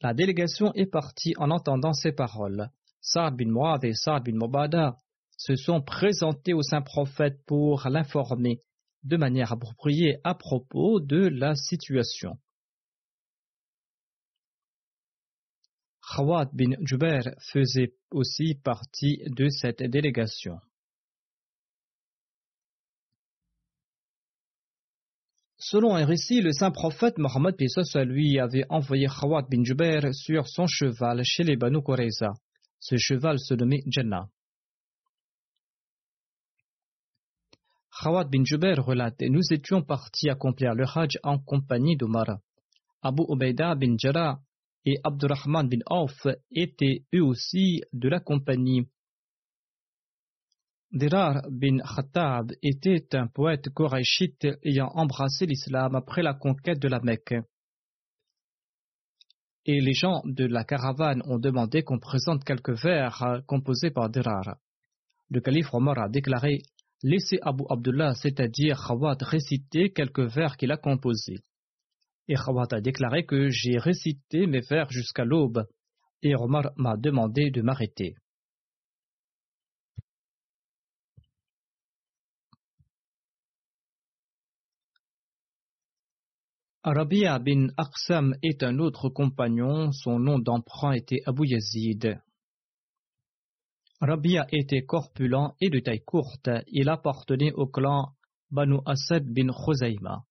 La 0.02 0.12
délégation 0.12 0.72
est 0.74 0.86
partie 0.86 1.34
en 1.38 1.50
entendant 1.50 1.94
ces 1.94 2.12
paroles. 2.12 2.70
Saad 3.00 3.36
bin 3.36 3.50
Muad 3.50 3.84
et 3.84 3.94
Saad 3.94 4.24
bin 4.24 4.34
Mubada 4.34 4.96
se 5.38 5.54
sont 5.56 5.80
présentés 5.80 6.54
au 6.54 6.62
saint 6.62 6.82
prophète 6.82 7.44
pour 7.46 7.88
l'informer 7.88 8.62
de 9.04 9.16
manière 9.16 9.52
appropriée 9.52 10.18
à 10.24 10.34
propos 10.34 11.00
de 11.00 11.28
la 11.28 11.54
situation. 11.54 12.38
Khawat 16.14 16.50
bin 16.52 16.76
Jubair 16.80 17.22
faisait 17.52 17.94
aussi 18.10 18.54
partie 18.62 19.22
de 19.26 19.48
cette 19.48 19.82
délégation. 19.82 20.58
Selon 25.68 25.96
un 25.96 26.06
récit, 26.06 26.42
le 26.42 26.52
saint 26.52 26.70
prophète 26.70 27.18
Mohammed 27.18 27.56
lui 28.06 28.38
avait 28.38 28.64
envoyé 28.68 29.08
Khawat 29.08 29.48
bin 29.50 29.64
Jubair 29.64 30.14
sur 30.14 30.46
son 30.46 30.68
cheval 30.68 31.24
chez 31.24 31.42
les 31.42 31.56
Banu 31.56 31.82
Qurayza. 31.82 32.34
Ce 32.78 32.94
cheval 32.96 33.40
se 33.40 33.52
nommait 33.54 33.82
Jannah. 33.88 34.28
Khawat 38.00 38.26
bin 38.26 38.44
Jubair 38.44 38.76
relate 38.76 39.22
Nous 39.22 39.42
étions 39.50 39.82
partis 39.82 40.30
accomplir 40.30 40.72
le 40.72 40.84
Hajj 40.84 41.18
en 41.24 41.40
compagnie 41.40 41.96
d'Omar. 41.96 42.38
Abu 43.02 43.24
Ubaida 43.28 43.74
bin 43.74 43.96
Jarrah 43.98 44.38
et 44.84 45.00
Abdurrahman 45.02 45.68
bin 45.68 45.80
Auf 45.86 46.28
étaient 46.52 47.02
eux 47.12 47.24
aussi 47.24 47.80
de 47.92 48.08
la 48.08 48.20
compagnie. 48.20 48.86
Dirar 50.92 51.42
bin 51.50 51.78
Khattab 51.78 52.52
était 52.62 53.16
un 53.16 53.26
poète 53.26 53.68
koraïchite 53.70 54.46
ayant 54.62 54.90
embrassé 54.94 55.44
l'islam 55.44 55.96
après 55.96 56.22
la 56.22 56.34
conquête 56.34 56.78
de 56.78 56.88
la 56.88 57.00
Mecque. 57.00 57.34
Et 59.64 59.80
les 59.80 59.94
gens 59.94 60.22
de 60.24 60.44
la 60.44 60.62
caravane 60.62 61.22
ont 61.26 61.38
demandé 61.38 61.82
qu'on 61.82 61.98
présente 61.98 62.44
quelques 62.44 62.80
vers 62.82 63.42
composés 63.46 63.90
par 63.90 64.08
Dirar. 64.10 64.56
Le 65.28 65.40
calife 65.40 65.74
Omar 65.74 65.98
a 65.98 66.08
déclaré 66.08 66.62
Laissez 67.02 67.38
Abu 67.42 67.64
Abdullah, 67.68 68.14
c'est-à-dire 68.14 68.80
Khawat, 68.86 69.18
réciter 69.20 69.90
quelques 69.90 70.20
vers 70.20 70.56
qu'il 70.56 70.70
a 70.70 70.76
composés. 70.76 71.40
Et 72.28 72.34
Khawat 72.34 72.68
a 72.70 72.80
déclaré 72.80 73.26
que 73.26 73.48
j'ai 73.50 73.76
récité 73.78 74.46
mes 74.46 74.60
vers 74.60 74.88
jusqu'à 74.90 75.24
l'aube, 75.24 75.66
et 76.22 76.34
Omar 76.36 76.70
m'a 76.76 76.96
demandé 76.96 77.50
de 77.50 77.60
m'arrêter. 77.60 78.14
Rabia 86.88 87.40
bin 87.40 87.66
Aqsam 87.76 88.36
est 88.44 88.62
un 88.62 88.78
autre 88.78 89.08
compagnon, 89.08 89.90
son 89.90 90.20
nom 90.20 90.38
d'emprunt 90.38 90.92
était 90.92 91.20
Abu 91.26 91.48
Yazid. 91.48 92.20
Rabia 94.00 94.46
était 94.52 94.84
corpulent 94.84 95.56
et 95.60 95.68
de 95.68 95.80
taille 95.80 96.04
courte, 96.04 96.48
il 96.68 96.88
appartenait 96.88 97.52
au 97.54 97.66
clan 97.66 98.12
Banu 98.52 98.78
Asad 98.86 99.24
bin 99.26 99.48
Khuzayma. 99.48 100.26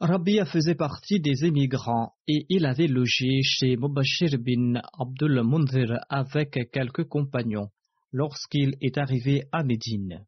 Rabia 0.00 0.46
faisait 0.46 0.74
partie 0.74 1.20
des 1.20 1.44
émigrants 1.44 2.14
et 2.26 2.46
il 2.48 2.64
avait 2.64 2.86
logé 2.86 3.42
chez 3.42 3.76
Mubashir 3.76 4.38
bin 4.38 4.80
Abdul 4.98 5.42
Munzir 5.44 5.98
avec 6.08 6.70
quelques 6.72 7.04
compagnons 7.04 7.68
lorsqu'il 8.10 8.78
est 8.80 8.96
arrivé 8.96 9.42
à 9.52 9.64
Médine. 9.64 10.24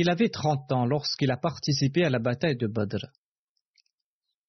Il 0.00 0.10
avait 0.10 0.28
trente 0.28 0.70
ans 0.70 0.86
lorsqu'il 0.86 1.32
a 1.32 1.36
participé 1.36 2.04
à 2.04 2.08
la 2.08 2.20
bataille 2.20 2.56
de 2.56 2.68
Badr. 2.68 3.06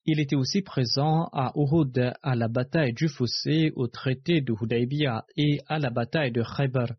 Il 0.05 0.19
était 0.19 0.35
aussi 0.35 0.61
présent 0.61 1.27
à 1.33 1.53
Uhud 1.55 2.13
à 2.21 2.35
la 2.35 2.47
bataille 2.47 2.93
du 2.93 3.07
Fossé, 3.07 3.71
au 3.75 3.87
traité 3.87 4.41
de 4.41 4.53
Hudaybiyah 4.53 5.25
et 5.37 5.57
à 5.65 5.79
la 5.79 5.89
bataille 5.89 6.31
de 6.31 6.43
Khaybar 6.43 6.89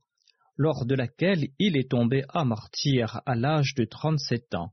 lors 0.56 0.84
de 0.84 0.96
laquelle 0.96 1.50
il 1.60 1.76
est 1.76 1.88
tombé 1.92 2.24
à 2.28 2.44
martyr 2.44 3.20
à 3.24 3.36
l'âge 3.36 3.76
de 3.76 3.84
37 3.84 4.56
ans. 4.56 4.72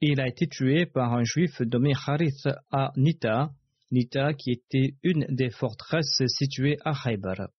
Il 0.00 0.20
a 0.20 0.26
été 0.26 0.48
tué 0.48 0.86
par 0.86 1.12
un 1.12 1.22
juif 1.22 1.60
nommé 1.60 1.92
Harith 2.04 2.48
à 2.72 2.90
Nita, 2.96 3.52
Nita 3.92 4.34
qui 4.34 4.50
était 4.50 4.96
une 5.04 5.24
des 5.28 5.50
forteresses 5.50 6.26
situées 6.26 6.78
à 6.84 6.94
Khaybar. 7.00 7.50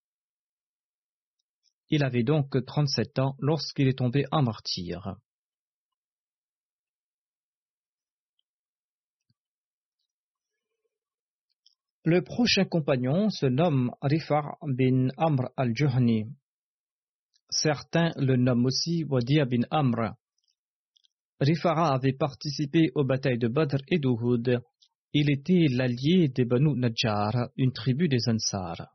Il 1.91 2.05
avait 2.05 2.23
donc 2.23 2.55
37 2.65 3.19
ans 3.19 3.35
lorsqu'il 3.39 3.89
est 3.89 3.97
tombé 3.97 4.23
à 4.31 4.41
martyr. 4.41 5.17
Le 12.05 12.23
prochain 12.23 12.63
compagnon 12.63 13.29
se 13.29 13.45
nomme 13.45 13.91
Rifar 14.01 14.57
bin 14.63 15.09
Amr 15.17 15.49
al-Juhni. 15.57 16.33
Certains 17.49 18.11
le 18.15 18.37
nomment 18.37 18.65
aussi 18.65 19.03
Wadia 19.03 19.43
bin 19.43 19.63
Amr. 19.69 20.13
Rifara 21.41 21.93
avait 21.93 22.13
participé 22.13 22.91
aux 22.95 23.03
batailles 23.03 23.37
de 23.37 23.49
Badr 23.49 23.81
et 23.89 23.99
d'Uhud. 23.99 24.61
Il 25.11 25.29
était 25.29 25.67
l'allié 25.69 26.29
des 26.29 26.45
Banu 26.45 26.73
Najjar, 26.79 27.49
une 27.57 27.73
tribu 27.73 28.07
des 28.07 28.29
Ansar. 28.29 28.87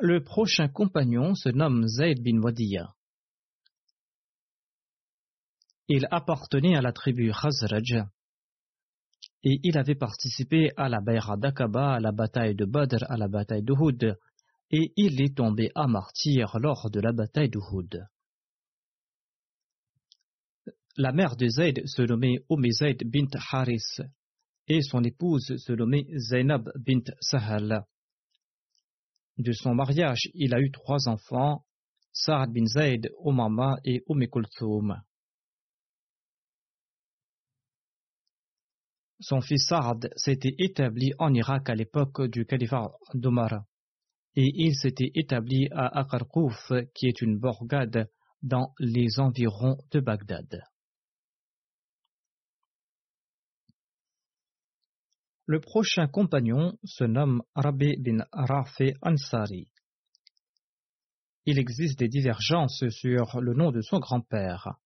Le 0.00 0.22
prochain 0.22 0.68
compagnon 0.68 1.34
se 1.34 1.48
nomme 1.48 1.88
Zayd 1.88 2.22
bin 2.22 2.40
Wadiya. 2.40 2.94
Il 5.88 6.06
appartenait 6.12 6.76
à 6.76 6.82
la 6.82 6.92
tribu 6.92 7.32
Khazraj 7.32 8.04
et 9.42 9.60
il 9.64 9.76
avait 9.76 9.96
participé 9.96 10.70
à 10.76 10.88
la 10.88 11.00
Bayra 11.00 11.36
d'Aqaba, 11.36 11.94
à 11.94 12.00
la 12.00 12.12
bataille 12.12 12.54
de 12.54 12.64
Badr, 12.64 13.04
à 13.08 13.16
la 13.16 13.26
bataille 13.26 13.62
d'Uhud, 13.62 14.16
et 14.70 14.92
il 14.96 15.20
est 15.20 15.36
tombé 15.36 15.70
à 15.74 15.88
martyr 15.88 16.58
lors 16.60 16.90
de 16.90 17.00
la 17.00 17.12
bataille 17.12 17.50
d'Uhud. 17.50 18.06
La 20.96 21.12
mère 21.12 21.34
de 21.34 21.48
Zayd 21.48 21.82
se 21.86 22.02
nommait 22.02 22.38
Zayd 22.70 23.02
bint 23.04 23.38
Haris 23.50 24.00
et 24.68 24.82
son 24.82 25.02
épouse 25.02 25.56
se 25.56 25.72
nommait 25.72 26.06
Zainab 26.16 26.70
bint 26.76 27.14
Sahal. 27.20 27.84
De 29.38 29.52
son 29.52 29.74
mariage, 29.74 30.28
il 30.34 30.54
a 30.54 30.60
eu 30.60 30.70
trois 30.70 31.08
enfants, 31.08 31.64
Saad 32.12 32.52
bin 32.52 32.66
Zayd, 32.66 33.10
Umama 33.24 33.76
et 33.84 34.02
Umm. 34.08 35.02
Son 39.20 39.40
fils 39.40 39.66
Saad 39.66 40.10
s'était 40.16 40.54
établi 40.58 41.12
en 41.18 41.32
Irak 41.34 41.70
à 41.70 41.74
l'époque 41.74 42.22
du 42.22 42.46
califat 42.46 42.90
d'Omar 43.14 43.64
et 44.34 44.50
il 44.54 44.74
s'était 44.74 45.10
établi 45.14 45.68
à 45.72 45.98
Akarkouf, 45.98 46.72
qui 46.94 47.06
est 47.06 47.20
une 47.22 47.38
bourgade 47.38 48.08
dans 48.42 48.72
les 48.78 49.18
environs 49.18 49.76
de 49.90 50.00
Bagdad. 50.00 50.62
Le 55.50 55.60
prochain 55.60 56.08
compagnon 56.08 56.76
se 56.84 57.04
nomme 57.04 57.40
Rabbi 57.54 57.96
bin 57.96 58.18
Rafi 58.32 58.92
Ansari. 59.00 59.66
Il 61.46 61.58
existe 61.58 61.98
des 61.98 62.08
divergences 62.08 62.86
sur 62.90 63.40
le 63.40 63.54
nom 63.54 63.70
de 63.70 63.80
son 63.80 63.98
grand-père. 63.98 64.78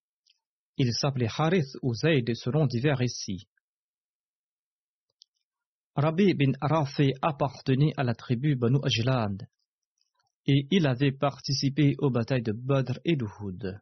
Il 0.77 0.95
s'appelait 0.95 1.27
Harith 1.37 1.77
ou 1.83 1.95
selon 1.95 2.67
divers 2.67 2.99
récits. 2.99 3.49
Rabbi 5.97 6.33
bin 6.35 6.53
Rafi 6.61 7.13
appartenait 7.23 7.93
à 7.97 8.05
la 8.05 8.15
tribu 8.15 8.55
Banu 8.55 8.79
Ajlan 8.85 9.39
et 10.47 10.69
il 10.71 10.87
avait 10.87 11.11
participé 11.11 11.97
aux 11.99 12.11
batailles 12.11 12.43
de 12.43 12.53
Badr 12.53 13.01
et 13.05 13.17
d'Uhud. 13.17 13.81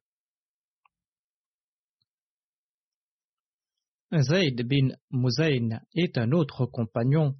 Zayd 4.12 4.66
bin 4.66 4.88
Muzayn 5.12 5.80
est 5.94 6.18
un 6.18 6.32
autre 6.32 6.66
compagnon. 6.66 7.36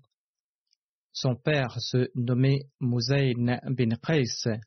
Son 1.13 1.35
père 1.35 1.81
se 1.81 2.09
nommait 2.15 2.71
Muzayn 2.81 3.59
bin 3.67 3.97
Qais 3.97 4.61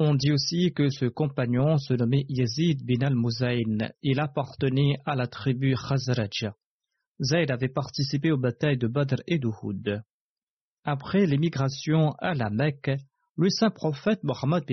On 0.00 0.16
dit 0.16 0.32
aussi 0.32 0.72
que 0.74 0.88
ce 0.88 1.04
compagnon 1.04 1.78
se 1.78 1.94
nommait 1.94 2.26
Yazid 2.28 2.84
bin 2.84 3.06
al-Muzayn. 3.06 3.92
Il 4.02 4.18
appartenait 4.18 4.96
à 5.06 5.14
la 5.14 5.28
tribu 5.28 5.76
Khazraj. 5.76 6.50
Zayd 7.20 7.52
avait 7.52 7.68
participé 7.68 8.32
aux 8.32 8.38
batailles 8.38 8.78
de 8.78 8.88
Badr 8.88 9.22
et 9.28 9.38
d'Uhud. 9.38 10.02
Après 10.82 11.24
l'émigration 11.24 12.14
à 12.18 12.34
la 12.34 12.50
Mecque, 12.50 12.90
le 13.36 13.48
saint 13.48 13.70
prophète 13.70 14.22
Mohammed 14.24 14.64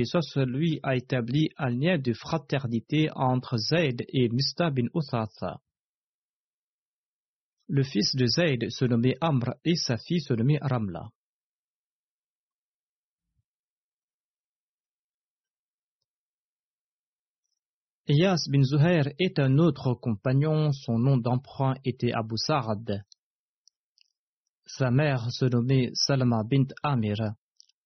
lui 0.47 0.79
a 0.83 0.95
établi 0.95 1.49
un 1.57 1.69
lien 1.69 1.97
de 1.97 2.13
fraternité 2.13 3.09
entre 3.15 3.57
Zayd 3.57 4.03
et 4.09 4.29
Mista 4.29 4.69
bin 4.69 4.87
Uthatha. 4.93 5.61
Le 7.67 7.83
fils 7.83 8.15
de 8.15 8.25
Zayd 8.25 8.69
se 8.69 8.85
nommait 8.85 9.15
Amr 9.21 9.53
et 9.63 9.75
sa 9.75 9.97
fille 9.97 10.21
se 10.21 10.33
nommait 10.33 10.59
Ramla. 10.61 11.09
Iyas 18.07 18.47
bin 18.49 18.63
Zuhair 18.63 19.13
est 19.19 19.37
un 19.37 19.59
autre 19.59 19.93
compagnon, 19.93 20.71
son 20.71 20.97
nom 20.97 21.15
d'emprunt 21.17 21.75
était 21.85 22.11
Abu 22.11 22.37
Sa'ad. 22.37 23.03
Sa 24.65 24.89
mère 24.89 25.31
se 25.31 25.45
nommait 25.45 25.91
Salma 25.93 26.43
bint 26.43 26.73
Amir. 26.81 27.35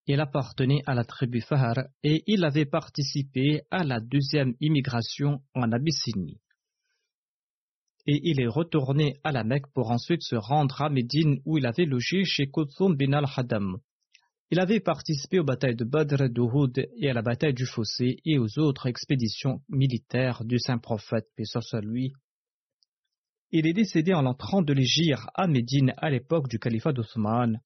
Il 0.06 0.20
appartenait 0.20 0.82
à 0.86 0.94
la 0.94 1.04
tribu 1.04 1.40
Fahar 1.40 1.86
et 2.02 2.22
il 2.26 2.44
avait 2.44 2.66
participé 2.66 3.62
à 3.70 3.84
la 3.84 4.00
deuxième 4.00 4.54
immigration 4.60 5.40
en 5.54 5.72
Abyssinie. 5.72 6.40
Et 8.06 8.20
il 8.22 8.38
est 8.38 8.46
retourné 8.46 9.16
à 9.24 9.32
la 9.32 9.44
Mecque 9.44 9.72
pour 9.72 9.90
ensuite 9.90 10.22
se 10.22 10.36
rendre 10.36 10.82
à 10.82 10.90
Médine 10.90 11.40
où 11.46 11.56
il 11.56 11.64
avait 11.64 11.86
logé 11.86 12.24
chez 12.24 12.48
Kothum 12.48 12.96
bin 12.96 13.14
al-Hadam. 13.14 13.78
Il 14.50 14.60
avait 14.60 14.80
participé 14.80 15.38
aux 15.38 15.44
batailles 15.44 15.74
de 15.74 15.84
Badr, 15.84 16.28
d'Uhud 16.28 16.86
et 16.98 17.08
à 17.08 17.14
la 17.14 17.22
bataille 17.22 17.54
du 17.54 17.64
Fossé 17.64 18.18
et 18.26 18.38
aux 18.38 18.58
autres 18.58 18.86
expéditions 18.86 19.62
militaires 19.70 20.44
du 20.44 20.58
saint 20.58 20.76
prophète, 20.76 21.28
paix 21.34 21.44
soit 21.44 21.80
lui. 21.80 22.12
Il 23.52 23.66
est 23.66 23.72
décédé 23.72 24.12
en 24.12 24.34
30 24.34 24.66
de 24.66 24.74
l'Égypte 24.74 25.22
à 25.34 25.46
Médine 25.46 25.94
à 25.96 26.10
l'époque 26.10 26.48
du 26.48 26.58
califat 26.58 26.92
d'Othman, 26.92 27.58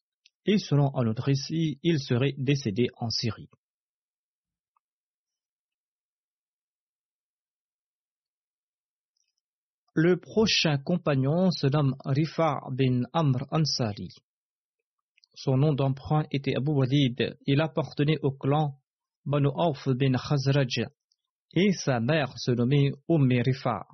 et 0.49 0.57
selon 0.57 0.97
un 0.97 1.07
autre 1.07 1.25
récit, 1.25 1.79
il 1.83 2.01
serait 2.01 2.33
décédé 2.39 2.89
en 2.97 3.11
Syrie. 3.11 3.51
Le 9.95 10.17
prochain 10.17 10.79
compagnon 10.79 11.51
se 11.51 11.67
nomme 11.67 11.95
Rifa 12.03 12.61
bin 12.71 13.03
Amr 13.13 13.45
Ansari. 13.51 14.09
Son 15.35 15.59
nom 15.59 15.75
d'emprunt 15.75 16.25
était 16.31 16.57
Abu 16.57 16.71
Walid. 16.71 17.37
Il 17.47 17.61
appartenait 17.61 18.19
au 18.23 18.31
clan 18.31 18.79
Banu 19.27 19.49
Auf 19.55 19.87
bin 19.89 20.13
Khazraj 20.13 20.87
et 21.53 21.73
sa 21.73 22.01
mère 22.01 22.33
se 22.39 22.53
nommait 22.53 22.93
Umm 23.07 23.29
Rifa. 23.45 23.87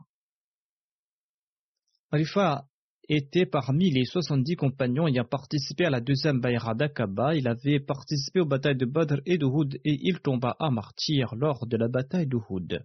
Rifa 2.13 2.69
était 3.09 3.47
parmi 3.47 3.91
les 3.91 4.05
70 4.05 4.57
compagnons 4.57 5.07
ayant 5.07 5.25
participé 5.25 5.85
à 5.85 5.91
la 5.91 6.01
deuxième 6.01 6.41
Bayra 6.41 6.75
d'Aqaba. 6.75 7.35
Il 7.35 7.49
avait 7.49 7.81
participé 7.81 8.41
aux 8.41 8.47
batailles 8.47 8.77
de 8.77 8.87
Badr 8.87 9.21
et 9.27 9.39
d'Uhud 9.39 9.75
et 9.85 9.99
il 10.03 10.21
tomba 10.21 10.57
à 10.59 10.71
martyr 10.71 11.35
lors 11.35 11.67
de 11.67 11.77
la 11.77 11.89
bataille 11.89 12.27
d'Uhud. 12.27 12.85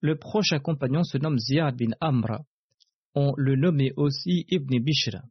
Le 0.00 0.18
prochain 0.18 0.58
compagnon 0.58 1.02
se 1.04 1.18
nomme 1.18 1.38
Ziyad 1.38 1.76
bin 1.76 1.92
Amr. 2.00 2.44
On 3.14 3.32
le 3.36 3.56
nommait 3.56 3.92
aussi 3.96 4.44
Ibn 4.48 4.78
Bishr. 4.80 5.22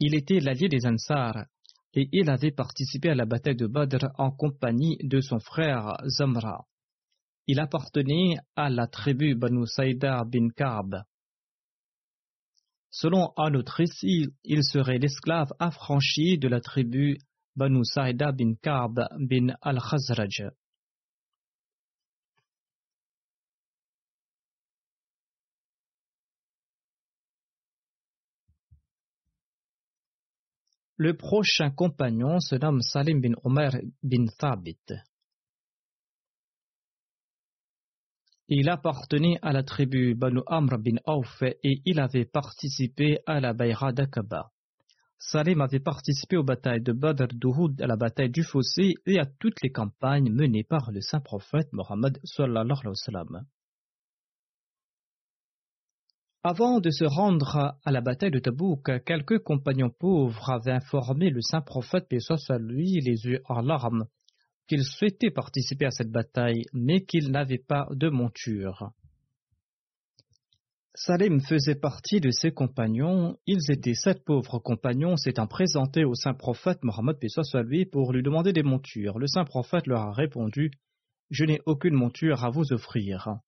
Il 0.00 0.14
était 0.14 0.40
l'allié 0.40 0.68
des 0.68 0.86
Ansar 0.86 1.46
et 1.94 2.08
il 2.12 2.30
avait 2.30 2.50
participé 2.50 3.10
à 3.10 3.14
la 3.14 3.26
bataille 3.26 3.56
de 3.56 3.66
Badr 3.66 4.06
en 4.18 4.30
compagnie 4.30 4.96
de 5.02 5.20
son 5.20 5.38
frère 5.38 5.96
Zamra. 6.06 6.66
Il 7.52 7.58
appartenait 7.58 8.36
à 8.54 8.70
la 8.70 8.86
tribu 8.86 9.34
Banu 9.34 9.66
Saïda 9.66 10.22
bin 10.24 10.50
Ka'b. 10.50 11.02
Selon 12.90 13.32
un 13.36 13.54
autre 13.54 13.72
récit, 13.72 14.28
il 14.44 14.62
serait 14.62 14.98
l'esclave 14.98 15.52
affranchi 15.58 16.38
de 16.38 16.46
la 16.46 16.60
tribu 16.60 17.18
Banu 17.56 17.84
Saïda 17.84 18.30
bin 18.30 18.54
Ka'b 18.62 19.00
bin 19.18 19.48
al-Khazraj. 19.62 20.52
Le 30.98 31.16
prochain 31.16 31.70
compagnon 31.72 32.38
se 32.38 32.54
nomme 32.54 32.80
Salim 32.80 33.20
bin 33.20 33.32
Omer 33.42 33.72
bin 34.04 34.26
Thabit. 34.38 35.09
Il 38.52 38.68
appartenait 38.68 39.38
à 39.42 39.52
la 39.52 39.62
tribu 39.62 40.16
Banu 40.16 40.40
Amr 40.48 40.78
bin 40.78 40.96
Auf 41.06 41.40
et 41.42 41.82
il 41.84 42.00
avait 42.00 42.24
participé 42.24 43.20
à 43.24 43.38
la 43.38 43.52
Bayra 43.52 43.92
d'Aqaba. 43.92 44.50
Salim 45.18 45.60
avait 45.60 45.78
participé 45.78 46.36
aux 46.36 46.42
batailles 46.42 46.82
de 46.82 46.92
Badr, 46.92 47.28
d'Uhud, 47.28 47.80
à 47.80 47.86
la 47.86 47.94
bataille 47.94 48.30
du 48.30 48.42
Fossé 48.42 48.94
et 49.06 49.20
à 49.20 49.26
toutes 49.38 49.62
les 49.62 49.70
campagnes 49.70 50.32
menées 50.32 50.64
par 50.64 50.90
le 50.90 51.00
saint 51.00 51.20
prophète 51.20 51.72
Mohammed. 51.72 52.18
Avant 56.42 56.80
de 56.80 56.90
se 56.90 57.04
rendre 57.04 57.76
à 57.84 57.92
la 57.92 58.00
bataille 58.00 58.32
de 58.32 58.40
Tabouk, 58.40 59.04
quelques 59.04 59.44
compagnons 59.44 59.90
pauvres 59.96 60.50
avaient 60.50 60.72
informé 60.72 61.30
le 61.30 61.40
saint 61.40 61.60
prophète, 61.60 62.08
soit 62.18 62.58
lui, 62.58 62.98
les 63.00 63.26
yeux 63.26 63.42
en 63.48 63.60
larmes, 63.60 64.06
qu'ils 64.70 64.84
souhaitaient 64.84 65.32
participer 65.32 65.86
à 65.86 65.90
cette 65.90 66.12
bataille, 66.12 66.62
mais 66.72 67.00
qu'ils 67.00 67.32
n'avaient 67.32 67.58
pas 67.58 67.88
de 67.90 68.08
monture. 68.08 68.92
Salim 70.94 71.40
faisait 71.40 71.74
partie 71.74 72.20
de 72.20 72.30
ses 72.30 72.52
compagnons. 72.52 73.36
Ils 73.48 73.72
étaient 73.72 73.94
sept 73.94 74.24
pauvres 74.24 74.60
compagnons 74.60 75.16
s'étant 75.16 75.48
présentés 75.48 76.04
au 76.04 76.14
saint 76.14 76.34
prophète 76.34 76.84
Mohammed 76.84 77.16
soit 77.42 77.64
lui 77.64 77.84
pour 77.84 78.12
lui 78.12 78.22
demander 78.22 78.52
des 78.52 78.62
montures. 78.62 79.18
Le 79.18 79.26
saint 79.26 79.44
prophète 79.44 79.88
leur 79.88 80.02
a 80.02 80.12
répondu 80.12 80.70
Je 81.30 81.44
n'ai 81.44 81.58
aucune 81.66 81.94
monture 81.94 82.44
à 82.44 82.50
vous 82.50 82.72
offrir. 82.72 83.40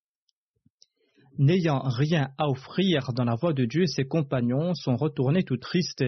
N'ayant 1.38 1.82
rien 1.84 2.30
à 2.36 2.48
offrir 2.48 3.12
dans 3.12 3.24
la 3.24 3.36
voie 3.36 3.52
de 3.52 3.64
Dieu, 3.64 3.86
ses 3.86 4.08
compagnons 4.08 4.74
sont 4.74 4.96
retournés 4.96 5.44
tout 5.44 5.56
tristes 5.56 6.04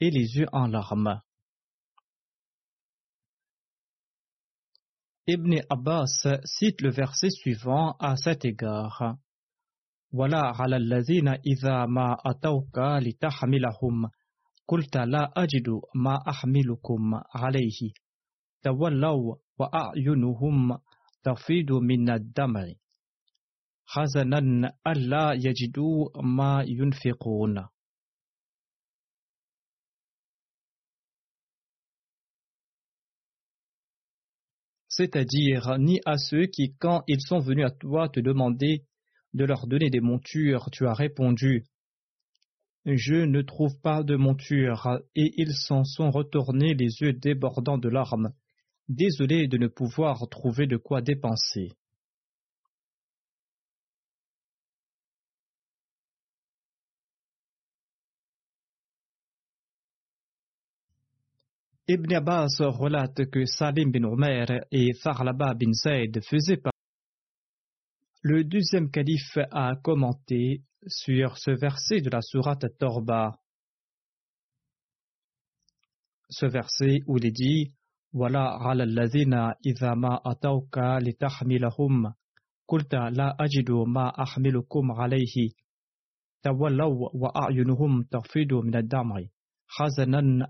et 0.00 0.10
les 0.10 0.36
yeux 0.36 0.48
en 0.52 0.66
larmes. 0.66 1.22
Ibn 5.29 5.61
Abbas 5.69 6.27
cite 6.43 6.81
le 6.81 6.91
verset 6.91 7.29
suivant 7.29 7.95
à 7.99 8.15
cet 8.15 8.45
égard. 8.45 9.17
Voilà 10.11 10.53
على 10.55 10.77
الذين 10.77 11.27
إذا 11.27 11.85
ما 11.85 12.17
أتوك 12.25 12.77
لتحملهم 12.77 14.09
قلت 14.67 14.97
لا 14.97 15.33
أجد 15.37 15.69
ما 15.95 16.19
أحملكم 16.29 17.21
عليه 17.35 17.91
تولوا 18.63 19.35
وأعينهم 19.59 20.77
تفيض 21.23 21.71
من 21.71 22.09
الدمع 22.09 22.65
C'est-à-dire 35.00 35.78
ni 35.78 35.98
à 36.04 36.18
ceux 36.18 36.44
qui, 36.44 36.74
quand 36.78 37.04
ils 37.08 37.22
sont 37.22 37.38
venus 37.38 37.64
à 37.64 37.70
toi 37.70 38.10
te 38.10 38.20
demander 38.20 38.82
de 39.32 39.46
leur 39.46 39.66
donner 39.66 39.88
des 39.88 40.00
montures, 40.00 40.68
tu 40.70 40.86
as 40.86 40.92
répondu 40.92 41.64
Je 42.84 43.14
ne 43.14 43.40
trouve 43.40 43.80
pas 43.80 44.02
de 44.02 44.16
monture, 44.16 45.00
et 45.16 45.32
ils 45.38 45.54
s'en 45.54 45.84
sont 45.84 46.10
retournés 46.10 46.74
les 46.74 47.00
yeux 47.00 47.14
débordants 47.14 47.78
de 47.78 47.88
larmes, 47.88 48.34
désolés 48.90 49.48
de 49.48 49.56
ne 49.56 49.68
pouvoir 49.68 50.28
trouver 50.28 50.66
de 50.66 50.76
quoi 50.76 51.00
dépenser. 51.00 51.72
Ibn 61.92 62.14
Abbas 62.14 62.60
relate 62.60 63.28
que 63.32 63.44
Salim 63.46 63.90
bin 63.90 64.04
Omer 64.04 64.46
et 64.70 64.92
Farlaba 65.02 65.54
bin 65.54 65.72
Zayd 65.72 66.20
faisaient 66.22 66.58
partie. 66.58 66.78
Le 68.22 68.44
deuxième 68.44 68.92
calife 68.92 69.36
a 69.50 69.74
commenté 69.82 70.62
sur 70.86 71.36
ce 71.36 71.50
verset 71.50 72.00
de 72.00 72.10
la 72.10 72.22
sourate 72.22 72.66
Torba. 72.78 73.40
Ce 76.28 76.46
verset 76.46 77.00
où 77.08 77.18
il 77.18 77.26
est 77.26 77.32
dit 77.32 77.72
Voilà 78.12 78.54
ala 78.54 78.84
alladhina 78.84 79.56
idha 79.64 79.96
ma 79.96 80.20
atawka 80.24 81.00
litahmilahum 81.00 82.14
qulta 82.66 83.10
la 83.10 83.34
ajidu 83.36 83.84
ma 83.86 84.14
ahmilukum 84.16 84.92
alayhi 84.92 85.56
tawallaw 86.42 87.10
wa 87.14 87.32
a'yunuhum 87.34 88.04
tafidu 88.04 88.62
min 88.62 88.76
ad-dam'i 89.78 90.42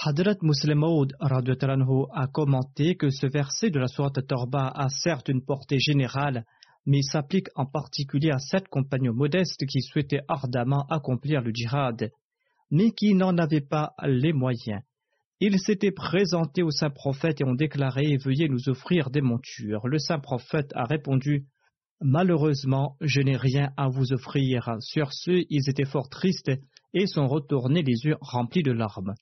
Hadrat 0.00 0.36
Muslim 0.42 0.78
Maud 0.78 1.12
a 1.20 2.26
commenté 2.28 2.96
que 2.96 3.10
ce 3.10 3.26
verset 3.26 3.70
de 3.70 3.80
la 3.80 3.88
Sourate 3.88 4.26
Torba 4.26 4.68
a 4.68 4.88
certes 4.88 5.28
une 5.28 5.44
portée 5.44 5.80
générale, 5.80 6.44
mais 6.86 7.02
s'applique 7.02 7.48
en 7.56 7.66
particulier 7.66 8.30
à 8.30 8.38
sept 8.38 8.68
compagnons 8.68 9.12
modestes 9.12 9.66
qui 9.66 9.82
souhaitaient 9.82 10.22
ardemment 10.28 10.86
accomplir 10.88 11.42
le 11.42 11.50
djihad, 11.52 12.12
mais 12.70 12.92
qui 12.92 13.14
n'en 13.14 13.36
avaient 13.38 13.60
pas 13.60 13.94
les 14.04 14.32
moyens. 14.32 14.82
Ils 15.40 15.58
s'étaient 15.58 15.92
présentés 15.92 16.62
au 16.62 16.70
saint 16.70 16.90
prophète 16.90 17.40
et 17.40 17.44
ont 17.44 17.54
déclaré 17.54 18.16
Veuillez 18.16 18.48
nous 18.48 18.68
offrir 18.68 19.10
des 19.10 19.20
montures. 19.20 19.86
Le 19.86 19.98
saint 19.98 20.18
prophète 20.18 20.70
a 20.74 20.84
répondu 20.84 21.46
Malheureusement, 22.00 22.96
je 23.00 23.20
n'ai 23.20 23.36
rien 23.36 23.72
à 23.76 23.88
vous 23.88 24.12
offrir. 24.12 24.76
Sur 24.80 25.12
ce, 25.12 25.44
ils 25.50 25.68
étaient 25.68 25.84
fort 25.84 26.08
tristes 26.08 26.52
et 26.94 27.06
sont 27.06 27.26
retournés 27.26 27.82
les 27.82 28.04
yeux 28.04 28.16
remplis 28.20 28.62
de 28.62 28.72
larmes. 28.72 29.14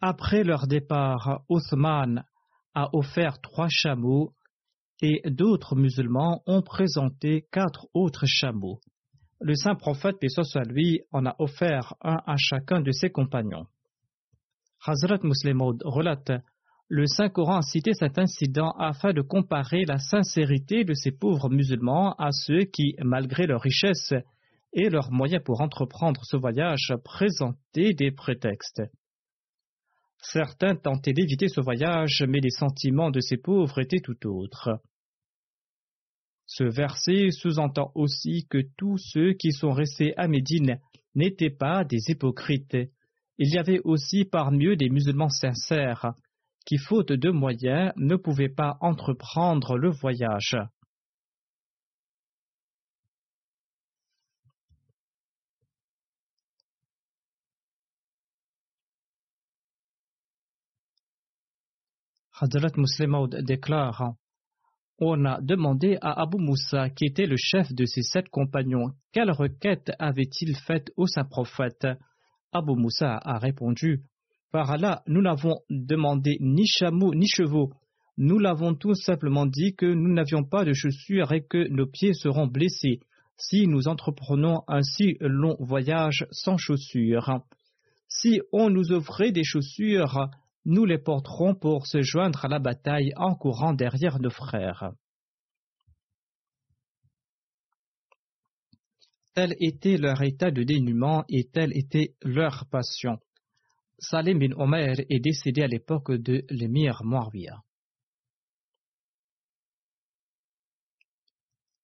Après 0.00 0.44
leur 0.44 0.66
départ, 0.66 1.42
Othman 1.48 2.24
a 2.74 2.90
offert 2.92 3.40
trois 3.40 3.68
chameaux 3.68 4.34
et 5.00 5.20
d'autres 5.30 5.74
musulmans 5.74 6.42
ont 6.46 6.62
présenté 6.62 7.46
quatre 7.50 7.86
autres 7.94 8.26
chameaux. 8.26 8.80
Le 9.40 9.54
saint 9.54 9.74
prophète, 9.74 10.18
paix 10.18 10.28
soit 10.28 10.64
lui, 10.64 11.02
en 11.12 11.26
a 11.26 11.36
offert 11.38 11.94
un 12.02 12.18
à 12.26 12.36
chacun 12.36 12.80
de 12.80 12.90
ses 12.90 13.10
compagnons. 13.10 13.66
Hazrat 14.84 15.18
Muslimaud 15.22 15.76
relate 15.84 16.32
Le 16.88 17.06
Saint-Coran 17.06 17.58
a 17.58 17.62
cité 17.62 17.92
cet 17.92 18.18
incident 18.18 18.70
afin 18.78 19.12
de 19.12 19.20
comparer 19.20 19.84
la 19.84 19.98
sincérité 19.98 20.84
de 20.84 20.94
ces 20.94 21.10
pauvres 21.10 21.50
musulmans 21.50 22.14
à 22.14 22.30
ceux 22.32 22.64
qui, 22.64 22.94
malgré 23.02 23.46
leur 23.46 23.60
richesse 23.60 24.14
et 24.72 24.88
leurs 24.88 25.10
moyens 25.10 25.42
pour 25.44 25.60
entreprendre 25.60 26.22
ce 26.24 26.36
voyage, 26.36 26.94
présentaient 27.04 27.94
des 27.94 28.12
prétextes. 28.12 28.82
Certains 30.18 30.76
tentaient 30.76 31.12
d'éviter 31.12 31.48
ce 31.48 31.60
voyage, 31.60 32.24
mais 32.26 32.40
les 32.40 32.50
sentiments 32.50 33.10
de 33.10 33.20
ces 33.20 33.36
pauvres 33.36 33.80
étaient 33.80 34.00
tout 34.00 34.26
autres. 34.26 34.80
Ce 36.46 36.62
verset 36.62 37.30
sous-entend 37.32 37.90
aussi 37.94 38.46
que 38.48 38.58
tous 38.76 38.98
ceux 38.98 39.32
qui 39.32 39.50
sont 39.52 39.72
restés 39.72 40.16
à 40.16 40.28
Médine 40.28 40.80
n'étaient 41.14 41.50
pas 41.50 41.84
des 41.84 42.08
hypocrites. 42.08 42.76
Il 43.38 43.52
y 43.52 43.58
avait 43.58 43.80
aussi 43.84 44.24
parmi 44.24 44.66
eux 44.66 44.76
des 44.76 44.88
musulmans 44.88 45.28
sincères, 45.28 46.14
qui, 46.64 46.78
faute 46.78 47.12
de 47.12 47.30
moyens, 47.30 47.92
ne 47.96 48.16
pouvaient 48.16 48.48
pas 48.48 48.76
entreprendre 48.80 49.76
le 49.76 49.90
voyage. 49.90 50.56
Déclare 63.42 64.14
On 64.98 65.26
a 65.26 65.42
demandé 65.42 65.98
à 66.00 66.22
Abu 66.22 66.38
Moussa, 66.38 66.88
qui 66.88 67.04
était 67.04 67.26
le 67.26 67.36
chef 67.36 67.70
de 67.70 67.84
ses 67.84 68.00
sept 68.00 68.30
compagnons, 68.30 68.92
quelle 69.12 69.30
requête 69.30 69.92
avait-il 69.98 70.56
faite 70.56 70.90
au 70.96 71.06
saint 71.06 71.24
prophète? 71.24 71.86
Abu 72.50 72.72
Moussa 72.76 73.20
a 73.22 73.38
répondu 73.38 74.04
Par 74.52 74.70
Allah, 74.70 75.02
nous 75.06 75.20
n'avons 75.20 75.58
demandé 75.68 76.38
ni 76.40 76.66
chameaux 76.66 77.14
ni 77.14 77.26
chevaux. 77.28 77.74
Nous 78.16 78.38
l'avons 78.38 78.74
tout 78.74 78.94
simplement 78.94 79.44
dit 79.44 79.74
que 79.76 79.84
nous 79.84 80.14
n'avions 80.14 80.44
pas 80.44 80.64
de 80.64 80.72
chaussures 80.72 81.30
et 81.32 81.44
que 81.44 81.68
nos 81.68 81.86
pieds 81.86 82.14
seront 82.14 82.46
blessés 82.46 83.00
si 83.36 83.66
nous 83.66 83.88
entreprenons 83.88 84.62
un 84.66 84.80
si 84.80 85.18
long 85.20 85.56
voyage 85.60 86.26
sans 86.30 86.56
chaussures. 86.56 87.40
Si 88.08 88.40
on 88.50 88.70
nous 88.70 88.92
offrait 88.92 89.30
des 89.30 89.44
chaussures, 89.44 90.30
nous 90.66 90.84
les 90.84 90.98
porterons 90.98 91.54
pour 91.54 91.86
se 91.86 92.02
joindre 92.02 92.44
à 92.44 92.48
la 92.48 92.58
bataille 92.58 93.12
en 93.16 93.36
courant 93.36 93.72
derrière 93.72 94.18
nos 94.20 94.30
frères. 94.30 94.92
Tel 99.32 99.54
était 99.60 99.96
leur 99.96 100.20
état 100.22 100.50
de 100.50 100.64
dénuement 100.64 101.24
et 101.28 101.48
telle 101.48 101.76
était 101.76 102.16
leur 102.22 102.66
passion. 102.68 103.18
Salim 103.98 104.40
bin 104.40 104.52
Omer 104.56 104.96
est 105.08 105.20
décédé 105.20 105.62
à 105.62 105.68
l'époque 105.68 106.10
de 106.10 106.44
l'émir 106.50 107.02
Muawiyah. 107.04 107.62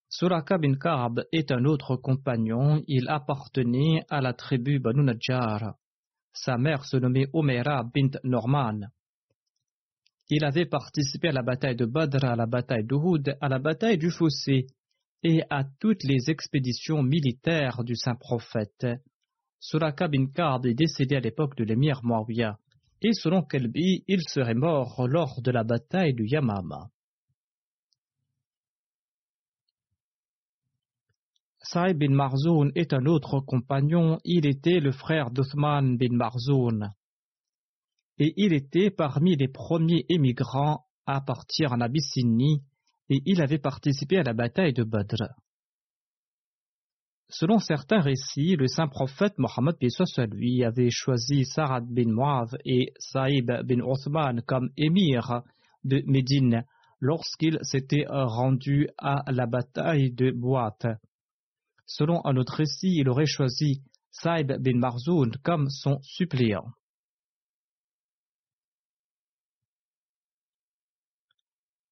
Suraka 0.08 0.58
bin 0.58 0.74
Ka'b 0.74 1.20
est 1.30 1.52
un 1.52 1.64
autre 1.64 1.96
compagnon, 1.96 2.82
il 2.88 3.08
appartenait 3.08 4.04
à 4.10 4.20
la 4.20 4.34
tribu 4.34 4.78
Banu 4.78 5.04
Najjar. 5.04 5.74
Sa 6.32 6.56
mère 6.56 6.84
se 6.84 6.96
nommait 6.96 7.28
Omera 7.32 7.84
bint 7.84 8.18
Norman. 8.24 8.88
Il 10.30 10.44
avait 10.44 10.66
participé 10.66 11.28
à 11.28 11.32
la 11.32 11.42
bataille 11.42 11.76
de 11.76 11.84
Badr, 11.84 12.24
à 12.24 12.36
la 12.36 12.46
bataille 12.46 12.84
d'Uhud, 12.84 13.36
à 13.40 13.48
la 13.48 13.58
bataille 13.58 13.98
du 13.98 14.10
Fossé 14.10 14.66
et 15.22 15.42
à 15.50 15.64
toutes 15.78 16.04
les 16.04 16.30
expéditions 16.30 17.02
militaires 17.02 17.84
du 17.84 17.94
saint 17.94 18.14
prophète. 18.14 18.86
Suraka 19.60 20.08
bin 20.08 20.26
Ka'b 20.26 20.66
est 20.66 20.74
décédé 20.74 21.16
à 21.16 21.20
l'époque 21.20 21.56
de 21.56 21.64
l'émir 21.64 22.00
Muawiyah, 22.02 22.58
et 23.02 23.12
selon 23.12 23.42
Kelbi, 23.42 24.04
il 24.08 24.22
serait 24.28 24.54
mort 24.54 25.06
lors 25.08 25.40
de 25.42 25.50
la 25.50 25.64
bataille 25.64 26.14
du 26.14 26.26
Yamama. 26.26 26.88
Saïd 31.72 31.96
bin 31.96 32.10
Marzoun 32.10 32.70
est 32.74 32.92
un 32.92 33.06
autre 33.06 33.40
compagnon, 33.40 34.18
il 34.26 34.46
était 34.46 34.78
le 34.78 34.92
frère 34.92 35.30
d'Othman 35.30 35.96
bin 35.96 36.14
Marzoun. 36.14 36.90
Et 38.18 38.34
il 38.36 38.52
était 38.52 38.90
parmi 38.90 39.36
les 39.36 39.48
premiers 39.48 40.04
émigrants 40.10 40.84
à 41.06 41.22
partir 41.22 41.72
en 41.72 41.80
Abyssinie, 41.80 42.62
et 43.08 43.22
il 43.24 43.40
avait 43.40 43.58
participé 43.58 44.18
à 44.18 44.22
la 44.22 44.34
bataille 44.34 44.74
de 44.74 44.84
Badr. 44.84 45.32
Selon 47.30 47.58
certains 47.58 48.02
récits, 48.02 48.54
le 48.56 48.66
saint 48.66 48.88
prophète 48.88 49.38
Mohammed 49.38 49.76
lui 50.30 50.64
avait 50.64 50.90
choisi 50.90 51.46
Sarad 51.46 51.86
bin 51.86 52.12
Muav 52.12 52.54
et 52.66 52.92
Saïb 52.98 53.50
bin 53.64 53.80
Othman 53.80 54.42
comme 54.42 54.68
émir 54.76 55.40
de 55.84 56.02
Médine 56.04 56.66
lorsqu'il 57.00 57.58
s'était 57.62 58.04
rendu 58.10 58.90
à 58.98 59.24
la 59.32 59.46
bataille 59.46 60.12
de 60.12 60.32
Boite. 60.32 60.86
Selon 61.86 62.24
un 62.24 62.36
autre 62.36 62.54
récit, 62.56 62.94
il 62.96 63.08
aurait 63.08 63.26
choisi 63.26 63.82
Saïb 64.10 64.52
bin 64.60 64.78
Marzoun 64.78 65.32
comme 65.42 65.68
son 65.70 66.00
suppléant. 66.02 66.70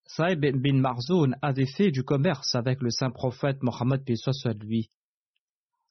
Saïb 0.05 0.41
bin 0.41 0.81
Marzoun 0.81 1.37
avait 1.41 1.67
fait 1.67 1.91
du 1.91 2.03
commerce 2.03 2.55
avec 2.55 2.83
le 2.83 2.91
saint 2.91 3.11
prophète 3.11 3.63
Mohammed 3.63 4.03
soit 4.17 4.55
lui. 4.55 4.91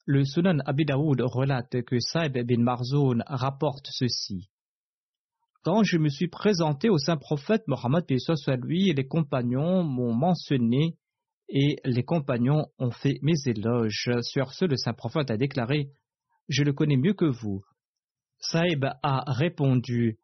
Le 0.04 0.24
Sunan 0.24 0.58
Abi 0.66 0.84
Daoud 0.84 1.20
relate 1.22 1.82
que 1.82 1.98
Saïb 1.98 2.38
bin 2.46 2.62
Marzoun 2.62 3.24
rapporte 3.26 3.86
ceci. 3.90 4.50
Quand 5.62 5.82
je 5.82 5.98
me 5.98 6.08
suis 6.08 6.28
présenté 6.28 6.88
au 6.88 6.98
saint 6.98 7.16
prophète 7.16 7.66
Mohammed 7.66 8.04
soit 8.18 8.56
lui, 8.56 8.92
les 8.92 9.06
compagnons 9.06 9.82
m'ont 9.82 10.14
mentionné 10.14 10.96
et 11.50 11.76
les 11.84 12.04
compagnons 12.04 12.66
ont 12.78 12.92
fait 12.92 13.18
mes 13.22 13.34
éloges. 13.46 14.10
Sur 14.22 14.52
ce, 14.52 14.64
le 14.64 14.76
saint 14.76 14.94
prophète 14.94 15.30
a 15.30 15.36
déclaré 15.36 15.90
Je 16.48 16.62
le 16.62 16.72
connais 16.72 16.96
mieux 16.96 17.14
que 17.14 17.26
vous. 17.26 17.62
Saïb 18.38 18.86
a 19.02 19.24
répondu 19.32 20.18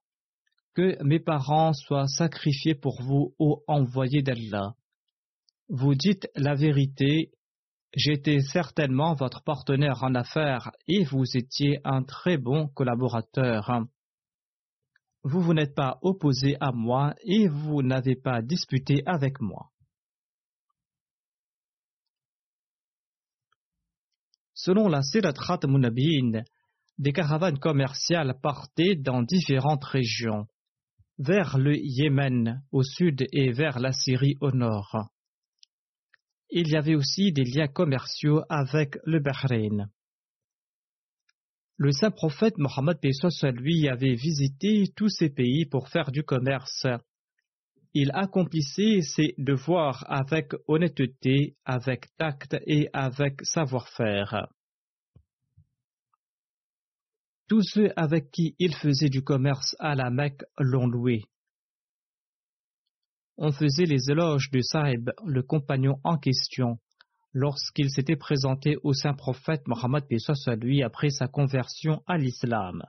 Que 0.74 1.02
mes 1.02 1.20
parents 1.20 1.72
soient 1.72 2.06
sacrifiés 2.06 2.74
pour 2.74 3.02
vous, 3.02 3.34
ô 3.38 3.64
envoyé 3.66 4.22
d'Allah. 4.22 4.74
Vous 5.68 5.94
dites 5.94 6.28
la 6.36 6.54
vérité, 6.54 7.32
j'étais 7.92 8.40
certainement 8.40 9.14
votre 9.14 9.42
partenaire 9.42 10.04
en 10.04 10.14
affaires 10.14 10.70
et 10.86 11.02
vous 11.02 11.24
étiez 11.34 11.80
un 11.84 12.04
très 12.04 12.38
bon 12.38 12.68
collaborateur. 12.68 13.82
Vous 15.24 15.40
vous 15.40 15.54
n'êtes 15.54 15.74
pas 15.74 15.98
opposé 16.02 16.56
à 16.60 16.70
moi 16.70 17.14
et 17.24 17.48
vous 17.48 17.82
n'avez 17.82 18.14
pas 18.14 18.42
disputé 18.42 19.02
avec 19.06 19.40
moi. 19.40 19.72
Selon 24.66 24.88
la 24.88 25.00
Sirat 25.00 25.60
Munabin, 25.68 26.42
des 26.98 27.12
caravanes 27.12 27.60
commerciales 27.60 28.34
partaient 28.42 28.96
dans 28.96 29.22
différentes 29.22 29.84
régions, 29.84 30.48
vers 31.18 31.56
le 31.56 31.76
Yémen 31.76 32.64
au 32.72 32.82
sud 32.82 33.28
et 33.32 33.52
vers 33.52 33.78
la 33.78 33.92
Syrie 33.92 34.34
au 34.40 34.50
nord. 34.50 35.08
Il 36.50 36.66
y 36.66 36.74
avait 36.74 36.96
aussi 36.96 37.30
des 37.30 37.44
liens 37.44 37.68
commerciaux 37.68 38.42
avec 38.48 38.98
le 39.04 39.20
Bahreïn. 39.20 39.88
Le 41.76 41.92
saint 41.92 42.10
prophète 42.10 42.58
Mohammed 42.58 42.98
lui 43.52 43.88
avait 43.88 44.16
visité 44.16 44.92
tous 44.96 45.10
ces 45.10 45.30
pays 45.30 45.66
pour 45.66 45.90
faire 45.90 46.10
du 46.10 46.24
commerce 46.24 46.88
il 47.98 48.10
accomplissait 48.12 49.00
ses 49.00 49.34
devoirs 49.38 50.04
avec 50.06 50.52
honnêteté, 50.68 51.56
avec 51.64 52.14
tact 52.18 52.54
et 52.66 52.90
avec 52.92 53.40
savoir-faire. 53.42 54.48
Tous 57.49 57.62
ceux 57.62 57.90
avec 57.97 58.30
qui 58.32 58.57
il 58.59 58.74
faisait 58.74 59.09
du 59.09 59.22
commerce 59.22 59.76
à 59.78 59.94
la 59.94 60.11
Mecque 60.11 60.42
l'ont 60.59 60.88
loué. 60.88 61.22
on 63.38 63.53
faisait 63.53 63.84
les 63.84 64.11
éloges 64.11 64.51
de 64.51 64.61
Saïb, 64.62 65.11
le 65.24 65.42
compagnon 65.42 66.01
en 66.05 66.16
question, 66.16 66.78
lorsqu'il 67.32 67.90
s'était 67.90 68.16
présenté 68.16 68.76
au 68.82 68.94
saint 68.94 69.12
prophète 69.12 69.68
Mohammed 69.68 70.05
soit 70.18 70.34
après 70.84 71.11
sa 71.11 71.28
conversion 71.28 72.03
à 72.07 72.16
l'islam. 72.16 72.82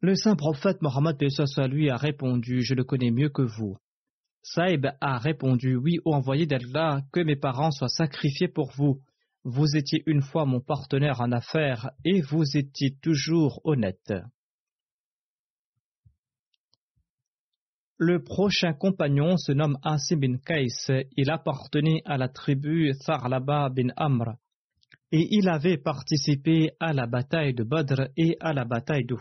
Le 0.00 0.14
saint 0.14 0.36
prophète 0.36 0.80
Mohammed 0.80 1.18
soit 1.28 1.58
a 1.58 1.96
répondu 1.96 2.62
Je 2.62 2.74
le 2.74 2.84
connais 2.84 3.10
mieux 3.10 3.30
que 3.30 3.42
vous. 3.42 3.76
Saïb 4.42 4.86
a 5.00 5.18
répondu 5.18 5.74
Oui, 5.74 5.98
ô 6.04 6.14
envoyé 6.14 6.46
d'Allah, 6.46 7.02
que 7.12 7.20
mes 7.20 7.34
parents 7.34 7.72
soient 7.72 7.88
sacrifiés 7.88 8.48
pour 8.48 8.70
vous. 8.76 9.02
Vous 9.48 9.76
étiez 9.76 10.02
une 10.06 10.22
fois 10.22 10.44
mon 10.44 10.60
partenaire 10.60 11.20
en 11.20 11.30
affaires 11.30 11.92
et 12.04 12.20
vous 12.20 12.42
étiez 12.56 12.96
toujours 13.00 13.60
honnête. 13.62 14.12
Le 17.96 18.24
prochain 18.24 18.72
compagnon 18.72 19.36
se 19.36 19.52
nomme 19.52 19.78
Asim 19.84 20.18
bin 20.18 20.38
Kais. 20.38 21.06
Il 21.16 21.30
appartenait 21.30 22.02
à 22.06 22.16
la 22.16 22.28
tribu 22.28 22.92
Tharlaba 22.98 23.68
bin 23.68 23.90
Amr 23.96 24.34
et 25.12 25.28
il 25.30 25.48
avait 25.48 25.78
participé 25.78 26.72
à 26.80 26.92
la 26.92 27.06
bataille 27.06 27.54
de 27.54 27.62
Badr 27.62 28.08
et 28.16 28.36
à 28.40 28.52
la 28.52 28.64
bataille 28.64 29.06
de 29.06 29.14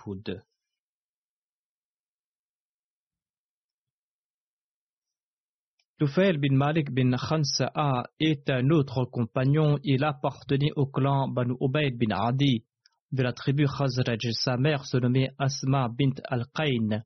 Tufail 5.97 6.37
bin 6.37 6.57
Malik 6.57 6.91
bin 6.91 7.15
Khansa'a 7.15 8.03
est 8.19 8.49
un 8.49 8.69
autre 8.69 9.05
compagnon. 9.05 9.79
Il 9.81 10.03
appartenait 10.03 10.73
au 10.75 10.87
clan 10.87 11.29
Banu 11.29 11.55
Ubaid 11.61 11.97
bin 11.97 12.13
Adi 12.13 12.65
de 13.13 13.23
la 13.23 13.31
tribu 13.31 13.65
Khazraj. 13.65 14.19
Sa 14.31 14.57
mère 14.57 14.83
se 14.83 14.97
nommait 14.97 15.29
Asma 15.39 15.87
bint 15.87 16.15
al-Qayn. 16.25 17.01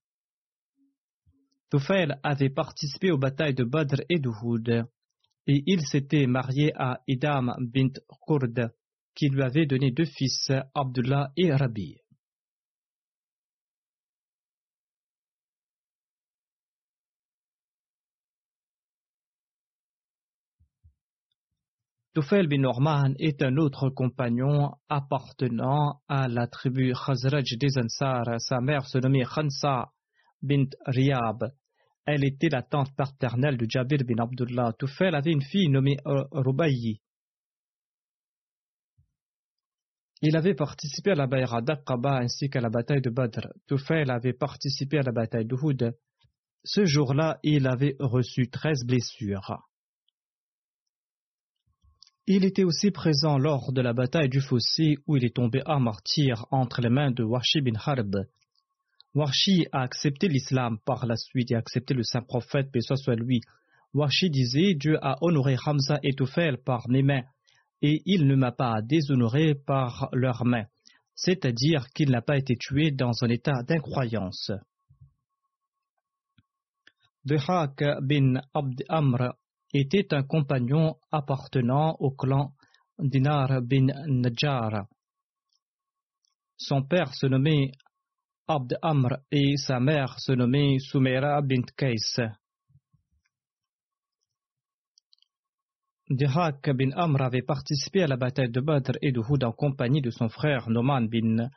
Tufail 1.70 2.16
avait 2.24 2.50
participé 2.50 3.12
aux 3.12 3.20
batailles 3.20 3.54
de 3.54 3.64
Badr 3.64 4.02
et 4.10 4.18
de 4.18 4.30
Houd, 4.30 4.68
et 5.46 5.64
il 5.68 5.82
s'était 5.82 6.26
marié 6.26 6.74
à 6.76 7.00
Idam 7.08 7.54
bint 7.60 7.94
Qurd, 8.26 8.72
qui 9.14 9.30
lui 9.30 9.44
avait 9.44 9.68
donné 9.68 9.92
deux 9.92 10.06
fils, 10.06 10.52
Abdullah 10.74 11.32
et 11.38 11.54
Rabi. 11.54 11.98
Tufail 22.16 22.48
bin 22.48 22.62
Norman 22.62 23.14
est 23.20 23.42
un 23.44 23.58
autre 23.58 23.90
compagnon 23.90 24.72
appartenant 24.90 26.02
à 26.08 26.28
la 26.28 26.48
tribu 26.48 26.94
Khazraj 26.94 27.58
des 27.58 27.78
Ansar. 27.78 28.40
Sa 28.40 28.60
mère 28.62 28.86
se 28.86 28.98
nommait 28.98 29.26
Khansa 29.26 29.92
bint 30.42 30.70
Riyab 30.86 31.52
elle 32.12 32.26
était 32.26 32.50
la 32.50 32.64
tante 32.64 32.96
paternelle 32.96 33.58
de 33.58 33.68
Jabir 33.70 34.00
bin 34.04 34.24
Abdullah. 34.24 34.74
Tufail 34.80 35.14
avait 35.14 35.32
une 35.32 35.44
fille 35.44 35.70
nommée 35.70 35.98
euh, 36.08 36.24
Rubayi. 36.32 37.02
Il 40.22 40.36
avait 40.36 40.56
participé 40.56 41.12
à 41.12 41.16
la 41.16 41.28
Bayra 41.28 41.62
d'Aqaba 41.62 42.18
ainsi 42.18 42.50
qu'à 42.50 42.62
la 42.62 42.70
bataille 42.70 43.02
de 43.02 43.12
Badr. 43.12 43.48
Tufail 43.68 44.10
avait 44.10 44.34
participé 44.34 44.98
à 44.98 45.04
la 45.04 45.12
bataille 45.12 45.46
de 45.46 45.56
Houd. 45.56 45.96
Ce 46.64 46.84
jour-là, 46.84 47.40
il 47.44 47.68
avait 47.68 47.96
reçu 48.00 48.50
treize 48.50 48.84
blessures. 48.86 49.69
Il 52.32 52.46
était 52.46 52.64
aussi 52.64 52.92
présent 52.92 53.40
lors 53.40 53.74
de 53.74 53.82
la 53.82 53.92
bataille 53.92 54.30
du 54.30 54.40
fossé 54.40 55.00
où 55.08 55.18
il 55.18 55.26
est 55.26 55.36
tombé 55.36 55.64
à 55.66 55.80
martyr 55.80 56.46
entre 56.52 56.80
les 56.80 56.90
mains 56.90 57.10
de 57.10 57.24
Washi 57.24 57.60
bin 57.60 57.74
Harb. 57.84 58.18
Washi 59.16 59.66
a 59.72 59.82
accepté 59.82 60.28
l'islam 60.28 60.78
par 60.86 61.08
la 61.08 61.16
suite 61.16 61.50
et 61.50 61.56
a 61.56 61.58
accepté 61.58 61.96
le 61.96 62.04
saint 62.04 62.22
prophète, 62.22 62.72
paix 62.72 62.82
soit 62.82 63.16
lui. 63.16 63.42
Washi 63.96 64.30
disait 64.30 64.76
Dieu 64.76 65.00
a 65.02 65.18
honoré 65.22 65.56
Hamza 65.66 65.98
et 66.04 66.14
Toufel 66.14 66.60
par 66.60 66.88
mes 66.88 67.02
mains, 67.02 67.24
et 67.82 68.04
il 68.06 68.28
ne 68.28 68.36
m'a 68.36 68.52
pas 68.52 68.84
déshonoré 68.84 69.56
par 69.56 70.08
leurs 70.14 70.46
mains, 70.46 70.68
c'est-à-dire 71.16 71.90
qu'il 71.96 72.12
n'a 72.12 72.22
pas 72.22 72.38
été 72.38 72.56
tué 72.58 72.92
dans 72.92 73.24
un 73.24 73.30
état 73.30 73.64
d'incroyance. 73.64 74.52
Bin 77.26 78.36
Abd 78.54 78.84
Amr 78.88 79.34
était 79.74 80.14
un 80.14 80.24
compagnon 80.24 80.96
appartenant 81.12 81.96
au 82.00 82.12
clan 82.12 82.54
Dinar 82.98 83.62
bin 83.62 83.88
Najjar. 84.08 84.88
Son 86.58 86.84
père 86.84 87.14
se 87.14 87.28
nommait 87.28 87.72
Abd 88.48 88.78
Amr 88.82 89.20
et 89.32 89.56
sa 89.58 89.80
mère 89.80 90.20
se 90.20 90.32
nommait 90.32 90.80
Soumeira 90.80 91.42
bint 91.42 91.66
Kais. 91.78 92.20
Dihak 96.10 96.72
bin 96.72 96.90
Amr 96.96 97.22
avait 97.22 97.44
participé 97.44 98.02
à 98.02 98.08
la 98.08 98.18
bataille 98.18 98.50
de 98.50 98.60
Badr 98.60 98.98
et 99.04 99.12
de 99.12 99.20
Houd 99.20 99.44
en 99.44 99.52
compagnie 99.52 100.02
de 100.02 100.10
son 100.10 100.28
frère 100.28 100.70
Noman 100.70 101.08
bin 101.08 101.50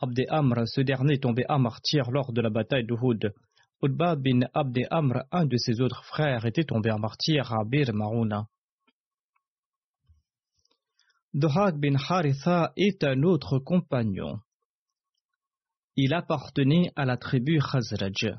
Abd 0.00 0.24
Amr. 0.30 0.66
Ce 0.66 0.80
dernier 0.80 1.20
tombé 1.20 1.44
à 1.48 1.58
martyr 1.58 2.10
lors 2.10 2.32
de 2.32 2.40
la 2.40 2.48
bataille 2.48 2.86
de 2.86 2.94
Houd. 2.94 3.34
Utba 3.80 4.16
bin 4.16 4.40
Abd 4.54 4.86
Amr, 4.90 5.24
un 5.30 5.46
de 5.46 5.56
ses 5.56 5.80
autres 5.80 6.04
frères, 6.04 6.44
était 6.46 6.64
tombé 6.64 6.90
à 6.90 6.98
martyr 6.98 7.52
à 7.52 7.64
Bir 7.64 7.94
Marouna. 7.94 8.48
Dohak 11.32 11.76
bin 11.76 11.94
Haritha 11.94 12.72
est 12.76 13.04
un 13.04 13.22
autre 13.22 13.60
compagnon. 13.60 14.40
Il 15.94 16.12
appartenait 16.12 16.90
à 16.96 17.04
la 17.04 17.16
tribu 17.16 17.60
Khazraj. 17.60 18.34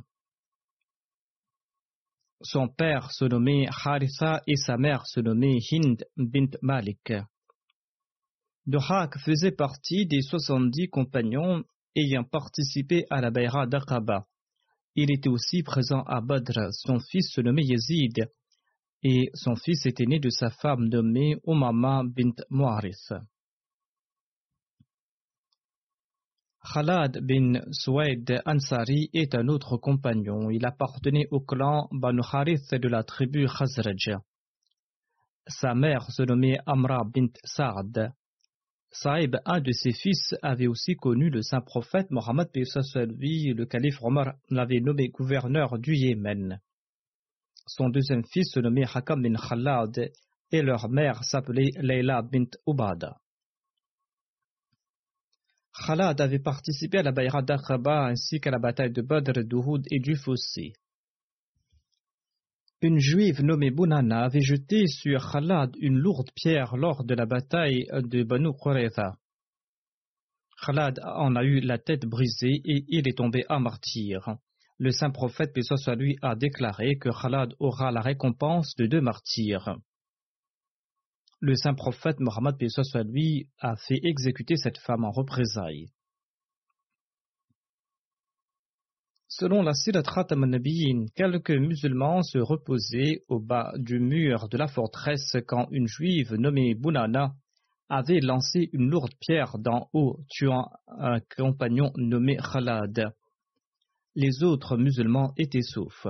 Son 2.42 2.68
père 2.68 3.12
se 3.12 3.24
nommait 3.26 3.68
Haritha 3.86 4.42
et 4.46 4.56
sa 4.56 4.76
mère 4.76 5.06
se 5.06 5.22
nommait 5.22 5.60
Hind 5.72 6.06
bint 6.18 6.58
Malik. 6.62 7.14
Dohak 8.66 9.18
faisait 9.20 9.52
partie 9.52 10.06
des 10.06 10.22
70 10.22 10.90
compagnons 10.90 11.64
ayant 11.96 12.26
participé 12.26 13.06
à 13.10 13.22
la 13.22 13.32
Bayra 13.32 13.68
d'Aqaba. 13.68 14.29
Il 15.02 15.12
était 15.12 15.30
aussi 15.30 15.64
présent 15.64 16.04
à 16.08 16.20
Badr. 16.20 16.74
Son 16.74 17.00
fils 17.00 17.32
se 17.32 17.40
nommait 17.40 17.64
Yazid 17.64 18.30
et 19.02 19.30
son 19.34 19.56
fils 19.56 19.86
était 19.86 20.06
né 20.06 20.20
de 20.20 20.30
sa 20.30 20.50
femme 20.50 20.90
nommée 20.90 21.38
Umama 21.48 22.04
bint 22.04 22.36
Mu'arith. 22.50 23.14
Khalad 26.74 27.20
bin 27.22 27.62
Suwaid 27.72 28.42
Ansari 28.46 29.10
est 29.14 29.36
un 29.36 29.48
autre 29.48 29.78
compagnon. 29.78 30.50
Il 30.50 30.66
appartenait 30.66 31.30
au 31.32 31.40
clan 31.40 31.88
Banu 31.94 32.20
Harith 32.34 32.76
de 32.76 32.90
la 32.90 33.04
tribu 33.04 33.48
Khazraj. 33.48 34.18
Sa 35.48 35.76
mère 35.76 36.12
se 36.12 36.24
nommait 36.24 36.60
Amra 36.66 37.06
bint 37.06 37.32
Sa'd. 37.46 38.12
Saïb, 38.92 39.38
un 39.46 39.62
de 39.62 39.72
ses 39.72 39.92
fils, 39.92 40.34
avait 40.42 40.68
aussi 40.68 40.96
connu 40.96 41.30
le 41.30 41.42
saint 41.42 41.62
prophète 41.62 42.10
Mohammed 42.10 42.50
lui, 42.56 43.54
le 43.54 43.66
calife 43.66 44.02
Omar 44.02 44.34
l'avait 44.50 44.80
nommé 44.80 45.10
gouverneur 45.10 45.78
du 45.78 45.96
Yémen. 45.96 46.60
Son 47.68 47.90
deuxième 47.90 48.26
fils 48.26 48.52
se 48.52 48.60
nommait 48.60 48.88
Hakam 48.92 49.22
bin 49.22 49.36
Khalad 49.36 50.12
et 50.52 50.62
leur 50.64 50.90
mère 50.90 51.24
s'appelait 51.24 51.70
Leila 51.78 52.24
bint 52.24 52.50
Ubada. 52.66 53.18
Khalad 55.86 56.20
avait 56.20 56.40
participé 56.40 56.98
à 56.98 57.04
la 57.04 57.12
Bayra 57.12 57.44
d'Aqaba 57.44 58.08
ainsi 58.08 58.40
qu'à 58.40 58.50
la 58.50 58.60
bataille 58.60 58.92
de 58.92 59.04
Badr, 59.04 59.44
d'Uhud 59.44 59.86
et 59.92 60.00
du 60.00 60.16
Fossé. 60.16 60.74
Une 62.82 63.00
juive 63.00 63.44
nommée 63.44 63.72
Bunana 63.72 64.24
avait 64.24 64.42
jeté 64.42 64.88
sur 64.88 65.32
Khalad 65.32 65.76
une 65.80 65.98
lourde 65.98 66.30
pierre 66.36 66.78
lors 66.78 67.04
de 67.04 67.14
la 67.14 67.26
bataille 67.26 67.86
de 67.92 68.24
Banu 68.24 68.50
Qurayza. 68.54 69.18
Khalad 70.66 71.00
en 71.04 71.36
a 71.36 71.44
eu 71.44 71.60
la 71.60 71.78
tête 71.78 72.06
brisée 72.06 72.62
et 72.64 72.86
il 72.88 73.08
est 73.08 73.18
tombé 73.18 73.44
à 73.50 73.60
martyr. 73.60 74.38
Le 74.78 74.92
saint 74.92 75.12
prophète, 75.12 75.54
paix 75.54 75.62
soit 75.62 75.96
lui, 75.96 76.18
a 76.22 76.36
déclaré 76.36 76.98
que 76.98 77.10
Khalad 77.10 77.54
aura 77.60 77.92
la 77.92 78.02
récompense 78.02 78.76
de 78.78 78.86
deux 78.86 79.02
martyrs 79.02 79.78
le 81.42 81.56
saint 81.56 81.74
prophète 81.74 82.20
Mohammed 82.20 82.56
soit 82.70 83.04
lui 83.04 83.50
a 83.60 83.76
fait 83.76 84.00
exécuter 84.04 84.58
cette 84.58 84.78
femme 84.78 85.06
en 85.06 85.12
représailles. 85.12 85.88
Selon 89.32 89.62
la 89.62 89.76
Sirat 89.76 90.26
Nabiyin, 90.32 91.06
quelques 91.16 91.52
musulmans 91.52 92.24
se 92.24 92.40
reposaient 92.40 93.26
au 93.28 93.40
bas 93.40 93.72
du 93.78 94.00
mur 94.00 94.50
de 94.50 94.58
la 94.58 94.68
forteresse 94.68 95.38
quand 95.48 95.68
une 95.70 95.86
juive 95.86 96.34
nommée 96.34 96.74
Bunana 96.74 97.36
avait 97.90 98.22
lancé 98.22 98.72
une 98.74 98.90
lourde 98.90 99.14
pierre 99.20 99.60
d'en 99.60 99.88
haut, 99.94 100.18
tuant 100.32 100.72
un 100.88 101.20
compagnon 101.38 101.92
nommé 101.96 102.38
Khalad. 102.38 103.14
Les 104.16 104.44
autres 104.44 104.78
musulmans 104.78 105.32
étaient 105.38 105.62
saufs. 105.62 106.08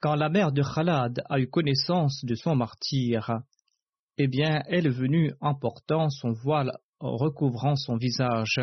Quand 0.00 0.16
la 0.16 0.28
mère 0.28 0.50
de 0.50 0.62
Khalad 0.62 1.22
a 1.28 1.38
eu 1.38 1.48
connaissance 1.48 2.24
de 2.24 2.34
son 2.34 2.56
martyr, 2.56 3.42
eh 4.18 4.28
bien, 4.28 4.62
elle 4.66 4.86
est 4.86 4.90
venue 4.90 5.32
en 5.40 5.54
portant 5.54 6.08
son 6.08 6.32
voile 6.32 6.72
recouvrant 7.00 7.76
son 7.76 7.96
visage. 7.96 8.60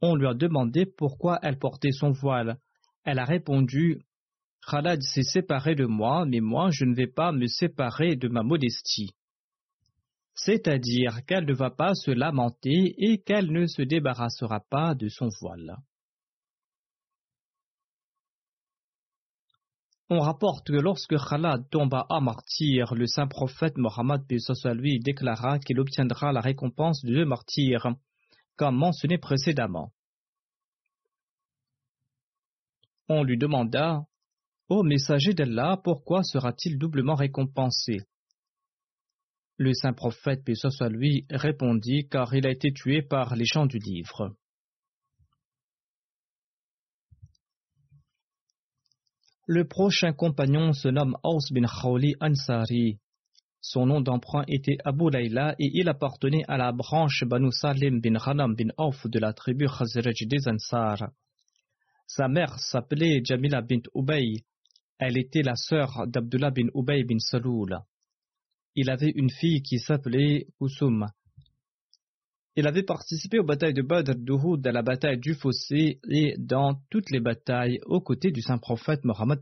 On 0.00 0.14
lui 0.14 0.26
a 0.26 0.34
demandé 0.34 0.86
pourquoi 0.86 1.38
elle 1.42 1.58
portait 1.58 1.92
son 1.92 2.10
voile. 2.10 2.58
Elle 3.04 3.18
a 3.18 3.24
répondu 3.24 4.02
Khalad 4.68 5.02
s'est 5.02 5.24
séparé 5.24 5.74
de 5.74 5.86
moi, 5.86 6.24
mais 6.24 6.40
moi 6.40 6.70
je 6.70 6.84
ne 6.84 6.94
vais 6.94 7.08
pas 7.08 7.32
me 7.32 7.46
séparer 7.46 8.14
de 8.14 8.28
ma 8.28 8.42
modestie. 8.42 9.10
C'est-à-dire 10.34 11.24
qu'elle 11.26 11.44
ne 11.44 11.54
va 11.54 11.70
pas 11.70 11.94
se 11.94 12.10
lamenter 12.10 12.94
et 12.98 13.18
qu'elle 13.18 13.50
ne 13.50 13.66
se 13.66 13.82
débarrassera 13.82 14.60
pas 14.70 14.94
de 14.94 15.08
son 15.08 15.28
voile. 15.40 15.76
On 20.14 20.20
rapporte 20.20 20.66
que 20.66 20.74
lorsque 20.74 21.16
Khalad 21.16 21.70
tomba 21.70 22.04
à 22.10 22.20
martyr, 22.20 22.94
le 22.94 23.06
saint 23.06 23.26
prophète 23.26 23.78
Mohammed 23.78 24.20
lui 24.74 25.00
déclara 25.00 25.58
qu'il 25.58 25.80
obtiendra 25.80 26.32
la 26.32 26.42
récompense 26.42 27.02
de 27.02 27.14
deux 27.14 27.24
martyrs, 27.24 27.94
comme 28.56 28.76
mentionné 28.76 29.16
précédemment. 29.16 29.90
On 33.08 33.22
lui 33.22 33.38
demanda 33.38 34.04
Ô 34.68 34.82
messager 34.82 35.32
d'Allah, 35.32 35.80
pourquoi 35.82 36.22
sera-t-il 36.22 36.76
doublement 36.76 37.14
récompensé? 37.14 38.02
Le 39.56 39.72
saint 39.72 39.94
prophète, 39.94 40.42
lui, 40.90 41.24
répondit 41.30 42.06
car 42.10 42.34
il 42.34 42.46
a 42.46 42.50
été 42.50 42.70
tué 42.70 43.00
par 43.00 43.34
les 43.34 43.46
gens 43.46 43.64
du 43.64 43.78
livre. 43.78 44.36
Le 49.46 49.66
prochain 49.66 50.12
compagnon 50.12 50.72
se 50.72 50.88
nomme 50.88 51.16
Aus 51.22 51.50
bin 51.52 51.66
Khawli 51.66 52.14
Ansari. 52.20 52.98
Son 53.60 53.86
nom 53.86 54.00
d'emprunt 54.00 54.44
était 54.48 54.78
Abu 54.84 55.10
Layla 55.10 55.54
et 55.58 55.70
il 55.74 55.88
appartenait 55.88 56.44
à 56.48 56.56
la 56.56 56.72
branche 56.72 57.24
Banu 57.24 57.52
Salim 57.52 58.00
bin 58.00 58.16
Hanam 58.16 58.54
bin 58.54 58.70
Auf 58.76 59.06
de 59.06 59.18
la 59.18 59.32
tribu 59.32 59.66
Khazraj 59.66 60.26
des 60.26 60.48
Ansar. 60.48 61.10
Sa 62.06 62.28
mère 62.28 62.58
s'appelait 62.58 63.22
Jamila 63.24 63.62
bint 63.62 63.82
Ubay 63.94 64.44
elle 65.04 65.18
était 65.18 65.42
la 65.42 65.56
sœur 65.56 66.06
d'Abdullah 66.06 66.52
bin 66.52 66.68
Ubay 66.76 67.02
bin 67.02 67.18
Saloul. 67.18 67.76
Il 68.76 68.88
avait 68.88 69.10
une 69.16 69.30
fille 69.30 69.60
qui 69.60 69.80
s'appelait. 69.80 70.46
Il 72.54 72.66
avait 72.66 72.82
participé 72.82 73.38
aux 73.38 73.44
batailles 73.44 73.72
de 73.72 73.82
Badr, 73.82 74.14
d'Uhud, 74.14 74.66
à 74.66 74.72
la 74.72 74.82
bataille 74.82 75.18
du 75.18 75.34
Fossé 75.34 76.00
et 76.08 76.34
dans 76.38 76.74
toutes 76.90 77.10
les 77.10 77.20
batailles 77.20 77.78
aux 77.86 78.00
côtés 78.00 78.30
du 78.30 78.42
saint 78.42 78.58
prophète 78.58 79.04
Mohammed 79.04 79.40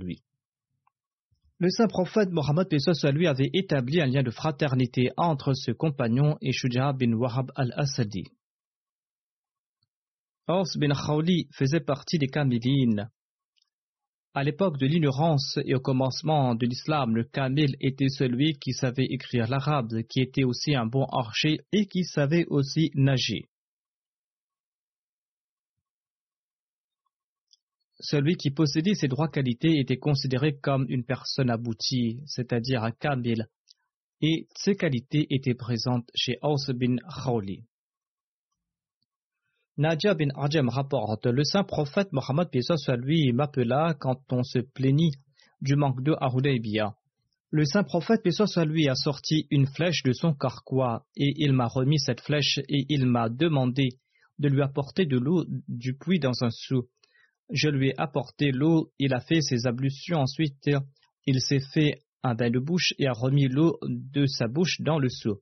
lui. 0.00 0.22
Le 1.58 1.70
saint 1.70 1.88
prophète 1.88 2.30
Mohammed 2.30 2.68
lui 3.14 3.26
avait 3.26 3.50
établi 3.54 4.00
un 4.00 4.06
lien 4.06 4.22
de 4.22 4.30
fraternité 4.30 5.10
entre 5.16 5.54
ce 5.54 5.72
compagnon 5.72 6.36
et 6.42 6.52
Shuja 6.52 6.92
bin 6.92 7.14
Wahab 7.14 7.50
al-Asadi. 7.54 8.24
Ors 10.46 10.68
bin 10.76 10.92
Khawli 10.94 11.48
faisait 11.52 11.80
partie 11.80 12.18
des 12.18 12.28
Kamilines. 12.28 13.10
À 14.32 14.44
l'époque 14.44 14.78
de 14.78 14.86
l'ignorance 14.86 15.58
et 15.64 15.74
au 15.74 15.80
commencement 15.80 16.54
de 16.54 16.64
l'islam, 16.64 17.16
le 17.16 17.24
kamil 17.24 17.74
était 17.80 18.08
celui 18.08 18.54
qui 18.60 18.72
savait 18.72 19.06
écrire 19.06 19.48
l'arabe, 19.48 20.02
qui 20.08 20.20
était 20.20 20.44
aussi 20.44 20.76
un 20.76 20.86
bon 20.86 21.04
archer 21.06 21.58
et 21.72 21.86
qui 21.86 22.04
savait 22.04 22.46
aussi 22.46 22.92
nager. 22.94 23.48
Celui 27.98 28.36
qui 28.36 28.50
possédait 28.52 28.94
ces 28.94 29.08
trois 29.08 29.28
qualités 29.28 29.80
était 29.80 29.98
considéré 29.98 30.56
comme 30.56 30.86
une 30.88 31.04
personne 31.04 31.50
aboutie, 31.50 32.20
c'est-à-dire 32.26 32.84
un 32.84 32.92
kamil, 32.92 33.48
et 34.22 34.46
ces 34.54 34.76
qualités 34.76 35.26
étaient 35.30 35.54
présentes 35.54 36.08
chez 36.14 36.38
Aus 36.40 36.72
bin 36.72 36.96
Khawli. 37.24 37.64
Nadia 39.76 40.14
bin 40.14 40.28
rapporte 40.68 41.26
Le 41.26 41.44
saint 41.44 41.64
prophète 41.64 42.12
Mohammed 42.12 42.48
soit 42.60 42.96
lui 42.96 43.32
m'appela 43.32 43.94
quand 43.98 44.20
on 44.32 44.42
se 44.42 44.58
plaignit 44.58 45.14
du 45.60 45.76
manque 45.76 46.02
d'eau 46.02 46.16
à. 46.20 46.94
Le 47.52 47.64
saint 47.64 47.84
prophète 47.84 48.28
soit 48.30 48.64
lui 48.64 48.88
a 48.88 48.94
sorti 48.94 49.46
une 49.50 49.66
flèche 49.66 50.02
de 50.02 50.12
son 50.12 50.34
carquois 50.34 51.04
et 51.16 51.32
il 51.36 51.52
m'a 51.52 51.66
remis 51.66 51.98
cette 51.98 52.20
flèche 52.20 52.58
et 52.68 52.86
il 52.88 53.06
m'a 53.06 53.28
demandé 53.28 53.98
de 54.38 54.48
lui 54.48 54.62
apporter 54.62 55.06
de 55.06 55.18
l'eau 55.18 55.44
du 55.68 55.94
puits 55.94 56.18
dans 56.18 56.44
un 56.44 56.50
seau. 56.50 56.88
Je 57.52 57.68
lui 57.68 57.88
ai 57.88 58.00
apporté 58.00 58.52
l'eau, 58.52 58.92
il 58.98 59.14
a 59.14 59.20
fait 59.20 59.40
ses 59.40 59.66
ablutions, 59.66 60.18
ensuite 60.18 60.70
il 61.26 61.40
s'est 61.40 61.60
fait 61.72 62.02
un 62.22 62.34
bain 62.34 62.50
de 62.50 62.58
bouche 62.58 62.92
et 62.98 63.06
a 63.06 63.12
remis 63.12 63.48
l'eau 63.48 63.78
de 63.82 64.26
sa 64.26 64.46
bouche 64.46 64.80
dans 64.80 64.98
le 64.98 65.08
seau. 65.08 65.40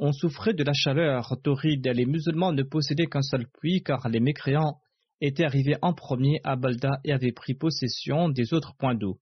On 0.00 0.12
souffrait 0.12 0.54
de 0.54 0.62
la 0.62 0.72
chaleur 0.72 1.36
torride. 1.42 1.86
Les 1.92 2.06
musulmans 2.06 2.52
ne 2.52 2.62
possédaient 2.62 3.06
qu'un 3.06 3.22
seul 3.22 3.48
puits 3.48 3.82
car 3.82 4.08
les 4.08 4.20
mécréants 4.20 4.78
étaient 5.20 5.44
arrivés 5.44 5.76
en 5.82 5.92
premier 5.92 6.40
à 6.44 6.54
Balda 6.54 7.00
et 7.04 7.12
avaient 7.12 7.32
pris 7.32 7.54
possession 7.54 8.28
des 8.28 8.54
autres 8.54 8.76
points 8.78 8.94
d'eau. 8.94 9.18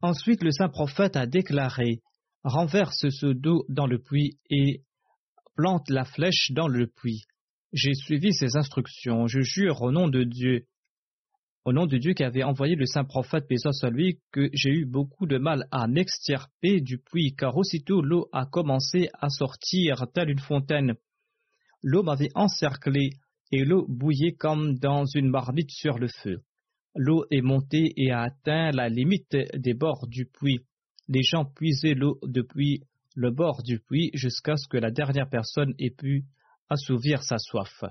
Ensuite, 0.00 0.42
le 0.42 0.50
saint 0.50 0.70
prophète 0.70 1.16
a 1.16 1.26
déclaré 1.26 2.00
Renverse 2.42 3.08
ce 3.08 3.26
d'eau 3.26 3.66
dans 3.68 3.86
le 3.86 3.98
puits 3.98 4.38
et 4.48 4.82
plante 5.56 5.90
la 5.90 6.04
flèche 6.04 6.50
dans 6.52 6.68
le 6.68 6.86
puits. 6.86 7.24
J'ai 7.72 7.94
suivi 7.94 8.32
ses 8.32 8.56
instructions. 8.56 9.26
Je 9.26 9.40
jure 9.40 9.82
au 9.82 9.92
nom 9.92 10.08
de 10.08 10.24
Dieu 10.24 10.66
au 11.64 11.72
nom 11.72 11.86
de 11.86 11.96
Dieu 11.96 12.12
qui 12.12 12.24
avait 12.24 12.42
envoyé 12.42 12.76
le 12.76 12.84
saint 12.84 13.04
prophète, 13.04 13.48
paix 13.48 13.56
soit 13.56 13.90
lui, 13.90 14.20
que 14.32 14.50
j'ai 14.52 14.70
eu 14.70 14.84
beaucoup 14.84 15.26
de 15.26 15.38
mal 15.38 15.66
à 15.70 15.86
m'extirper 15.86 16.80
du 16.82 16.98
puits, 16.98 17.34
car 17.34 17.56
aussitôt 17.56 18.02
l'eau 18.02 18.28
a 18.32 18.44
commencé 18.44 19.08
à 19.14 19.30
sortir 19.30 20.06
telle 20.12 20.28
une 20.28 20.40
fontaine. 20.40 20.94
L'eau 21.82 22.02
m'avait 22.02 22.30
encerclé, 22.34 23.10
et 23.50 23.64
l'eau 23.64 23.86
bouillait 23.88 24.34
comme 24.34 24.78
dans 24.78 25.04
une 25.06 25.30
marmite 25.30 25.70
sur 25.70 25.98
le 25.98 26.08
feu. 26.08 26.42
L'eau 26.96 27.24
est 27.30 27.40
montée 27.40 27.92
et 27.96 28.10
a 28.10 28.22
atteint 28.22 28.70
la 28.70 28.88
limite 28.88 29.36
des 29.54 29.74
bords 29.74 30.06
du 30.06 30.26
puits. 30.26 30.60
Les 31.08 31.22
gens 31.22 31.44
puisaient 31.44 31.94
l'eau 31.94 32.18
depuis 32.22 32.82
le 33.16 33.30
bord 33.30 33.62
du 33.62 33.80
puits 33.80 34.10
jusqu'à 34.14 34.56
ce 34.56 34.68
que 34.68 34.76
la 34.76 34.90
dernière 34.90 35.28
personne 35.28 35.74
ait 35.78 35.90
pu 35.90 36.24
assouvir 36.68 37.22
sa 37.22 37.38
soif 37.38 37.84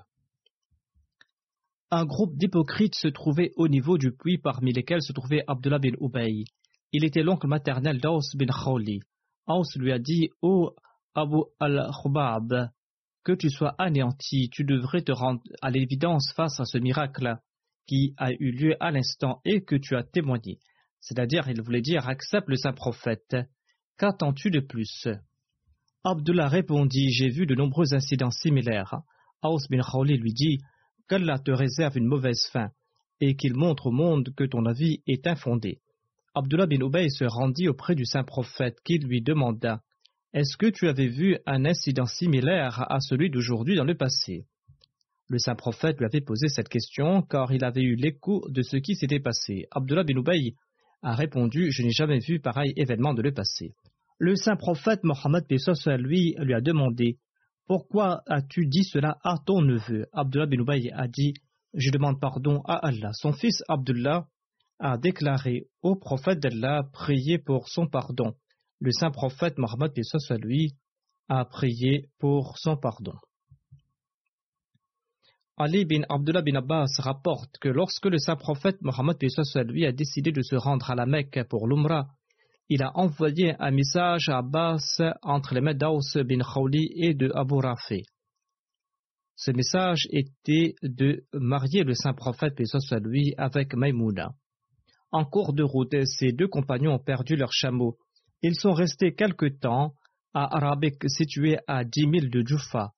un 1.91 2.05
groupe 2.05 2.35
d'hypocrites 2.37 2.95
se 2.95 3.07
trouvait 3.07 3.51
au 3.55 3.67
niveau 3.67 3.97
du 3.97 4.11
puits 4.11 4.37
parmi 4.37 4.73
lesquels 4.73 5.01
se 5.01 5.13
trouvait 5.13 5.43
Abdullah 5.47 5.79
bin 5.79 5.93
Ubay. 5.99 6.45
Il 6.91 7.05
était 7.05 7.23
l'oncle 7.23 7.47
maternel 7.47 7.99
d'Aus 7.99 8.35
bin 8.35 8.47
Khawli. 8.47 8.99
Aus 9.47 9.75
lui 9.75 9.91
a 9.91 9.99
dit 9.99 10.29
Ô 10.41 10.75
Abu 11.15 11.43
al-Khubab, 11.59 12.69
que 13.23 13.33
tu 13.33 13.49
sois 13.49 13.75
anéanti, 13.77 14.49
tu 14.51 14.63
devrais 14.63 15.01
te 15.01 15.11
rendre 15.11 15.41
à 15.61 15.69
l'évidence 15.69 16.33
face 16.35 16.59
à 16.59 16.65
ce 16.65 16.77
miracle 16.77 17.37
qui 17.87 18.13
a 18.17 18.31
eu 18.31 18.51
lieu 18.51 18.75
à 18.79 18.91
l'instant 18.91 19.41
et 19.45 19.63
que 19.63 19.75
tu 19.75 19.95
as 19.95 20.03
témoigné. 20.03 20.59
C'est-à-dire, 20.99 21.47
il 21.49 21.61
voulait 21.61 21.81
dire 21.81 22.07
accepte 22.07 22.47
le 22.47 22.55
saint 22.55 22.73
prophète. 22.73 23.35
Qu'attends-tu 23.97 24.49
de 24.49 24.61
plus? 24.61 25.07
Abdullah 26.03 26.47
répondit 26.47 27.11
J'ai 27.11 27.29
vu 27.29 27.45
de 27.45 27.55
nombreux 27.55 27.93
incidents 27.93 28.31
similaires. 28.31 29.01
Aus 29.41 29.67
bin 29.69 29.81
Khawli 29.81 30.17
lui 30.17 30.33
dit 30.33 30.59
qu'Allah 31.07 31.39
te 31.39 31.51
réserve 31.51 31.97
une 31.97 32.07
mauvaise 32.07 32.47
fin 32.51 32.69
et 33.19 33.35
qu'il 33.35 33.55
montre 33.55 33.87
au 33.87 33.91
monde 33.91 34.29
que 34.35 34.43
ton 34.43 34.65
avis 34.65 35.01
est 35.07 35.27
infondé. 35.27 35.79
Abdullah 36.35 36.65
bin 36.65 36.81
Ubay 36.81 37.09
se 37.09 37.25
rendit 37.25 37.69
auprès 37.69 37.95
du 37.95 38.05
saint 38.05 38.23
prophète 38.23 38.79
qui 38.83 38.97
lui 38.97 39.21
demanda 39.21 39.81
Est-ce 40.33 40.57
que 40.57 40.65
tu 40.65 40.87
avais 40.87 41.07
vu 41.07 41.37
un 41.45 41.63
incident 41.65 42.05
similaire 42.05 42.91
à 42.91 42.99
celui 42.99 43.29
d'aujourd'hui 43.29 43.75
dans 43.75 43.83
le 43.83 43.95
passé? 43.95 44.45
Le 45.27 45.37
saint 45.37 45.55
prophète 45.55 45.99
lui 45.99 46.05
avait 46.05 46.21
posé 46.21 46.47
cette 46.47 46.69
question 46.69 47.21
car 47.21 47.51
il 47.51 47.63
avait 47.63 47.83
eu 47.83 47.95
l'écho 47.95 48.45
de 48.49 48.61
ce 48.61 48.77
qui 48.77 48.95
s'était 48.95 49.19
passé. 49.19 49.67
Abdullah 49.71 50.03
bin 50.03 50.17
Ubay 50.17 50.55
a 51.03 51.15
répondu 51.15 51.71
Je 51.71 51.83
n'ai 51.83 51.91
jamais 51.91 52.19
vu 52.19 52.39
pareil 52.39 52.73
événement 52.75 53.13
de 53.13 53.21
le 53.21 53.31
passé. 53.31 53.73
Le 54.17 54.35
saint 54.35 54.55
prophète 54.55 55.03
Mohammed 55.03 55.45
lui 55.99 56.35
lui 56.39 56.53
a 56.53 56.61
demandé 56.61 57.17
pourquoi 57.67 58.23
as-tu 58.27 58.67
dit 58.67 58.83
cela 58.83 59.17
à 59.23 59.37
ton 59.45 59.61
neveu? 59.61 60.05
Abdullah 60.11 60.47
bin 60.47 60.59
Ubay 60.59 60.91
a 60.91 61.07
dit 61.07 61.33
Je 61.73 61.91
demande 61.91 62.19
pardon 62.19 62.61
à 62.65 62.75
Allah. 62.75 63.11
Son 63.13 63.31
fils 63.31 63.63
Abdullah 63.69 64.27
a 64.79 64.97
déclaré 64.97 65.67
au 65.81 65.95
prophète 65.95 66.39
d'Allah 66.39 66.83
prier 66.91 67.37
pour 67.37 67.69
son 67.69 67.87
pardon. 67.87 68.33
Le 68.79 68.91
saint 68.91 69.11
prophète 69.11 69.57
Mohammed 69.57 69.93
lui 70.41 70.75
a 71.29 71.45
prié 71.45 72.09
pour 72.19 72.57
son 72.57 72.75
pardon. 72.75 73.15
Ali 75.55 75.85
bin 75.85 76.01
Abdullah 76.09 76.41
bin 76.41 76.55
Abbas 76.55 76.99
rapporte 76.99 77.57
que 77.59 77.69
lorsque 77.69 78.07
le 78.07 78.17
saint 78.17 78.35
prophète 78.35 78.81
Mohammed 78.81 79.17
lui 79.67 79.85
a 79.85 79.91
décidé 79.91 80.31
de 80.31 80.41
se 80.41 80.55
rendre 80.55 80.89
à 80.89 80.95
la 80.95 81.05
Mecque 81.05 81.47
pour 81.47 81.67
l'Umrah, 81.67 82.07
il 82.73 82.81
a 82.81 82.91
envoyé 82.97 83.53
un 83.59 83.69
message 83.69 84.29
à 84.29 84.39
Abbas 84.39 84.99
entre 85.21 85.53
les 85.53 85.61
mains 85.61 85.75
bin 85.75 86.39
Khawli 86.39 86.89
et 86.95 87.13
de 87.13 87.31
Abu 87.35 87.59
Rafi. 87.59 88.01
Ce 89.35 89.51
message 89.51 90.07
était 90.09 90.73
de 90.81 91.23
marier 91.33 91.83
le 91.83 91.93
saint 91.93 92.15
prophète, 92.15 92.55
paix 92.55 92.65
soit 92.65 92.99
lui, 92.99 93.35
avec 93.37 93.75
Maïmouna. 93.75 94.33
En 95.11 95.23
cours 95.23 95.53
de 95.53 95.61
route, 95.61 95.93
ces 96.05 96.31
deux 96.31 96.47
compagnons 96.47 96.95
ont 96.95 97.03
perdu 97.11 97.35
leurs 97.35 97.53
chameaux. 97.53 97.95
Ils 98.41 98.59
sont 98.59 98.73
restés 98.73 99.13
quelque 99.13 99.45
temps 99.45 99.93
à 100.33 100.57
Arabic, 100.57 100.95
situé 101.05 101.59
à 101.67 101.83
dix 101.83 102.07
milles 102.07 102.31
de 102.31 102.43
Juffa. 102.43 102.93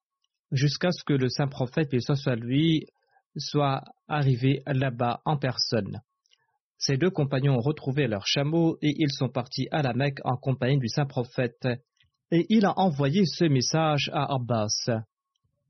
jusqu'à 0.53 0.91
ce 0.91 1.03
que 1.03 1.11
le 1.11 1.27
saint 1.27 1.49
prophète, 1.49 1.93
et 1.93 1.99
soit 1.99 2.37
lui, 2.37 2.85
soit 3.35 3.83
arrivé 4.07 4.61
là-bas 4.67 5.19
en 5.25 5.35
personne. 5.35 5.99
Ces 6.85 6.97
deux 6.97 7.09
compagnons 7.09 7.55
ont 7.55 7.61
retrouvé 7.61 8.05
leurs 8.05 8.27
chameaux 8.27 8.77
et 8.79 8.93
ils 8.99 9.11
sont 9.11 9.27
partis 9.27 9.67
à 9.71 9.81
la 9.81 9.93
Mecque 9.93 10.19
en 10.23 10.37
compagnie 10.37 10.77
du 10.77 10.87
saint 10.87 11.07
prophète. 11.07 11.67
Et 12.29 12.45
il 12.49 12.63
a 12.63 12.77
envoyé 12.77 13.25
ce 13.25 13.45
message 13.45 14.11
à 14.13 14.35
Abbas. 14.35 14.91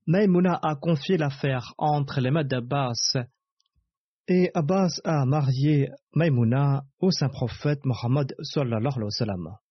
Maïmouna 0.07 0.59
a 0.61 0.75
confié 0.75 1.15
l'affaire 1.15 1.73
entre 1.77 2.19
les 2.19 2.31
mains 2.31 2.43
d'Abbas 2.43 3.15
et 4.27 4.51
Abbas 4.53 4.99
a 5.05 5.25
marié 5.25 5.89
Maïmouna 6.15 6.83
au 6.99 7.11
saint 7.11 7.29
prophète 7.29 7.85
Mohammed 7.85 8.35
sallallahu. 8.41 9.64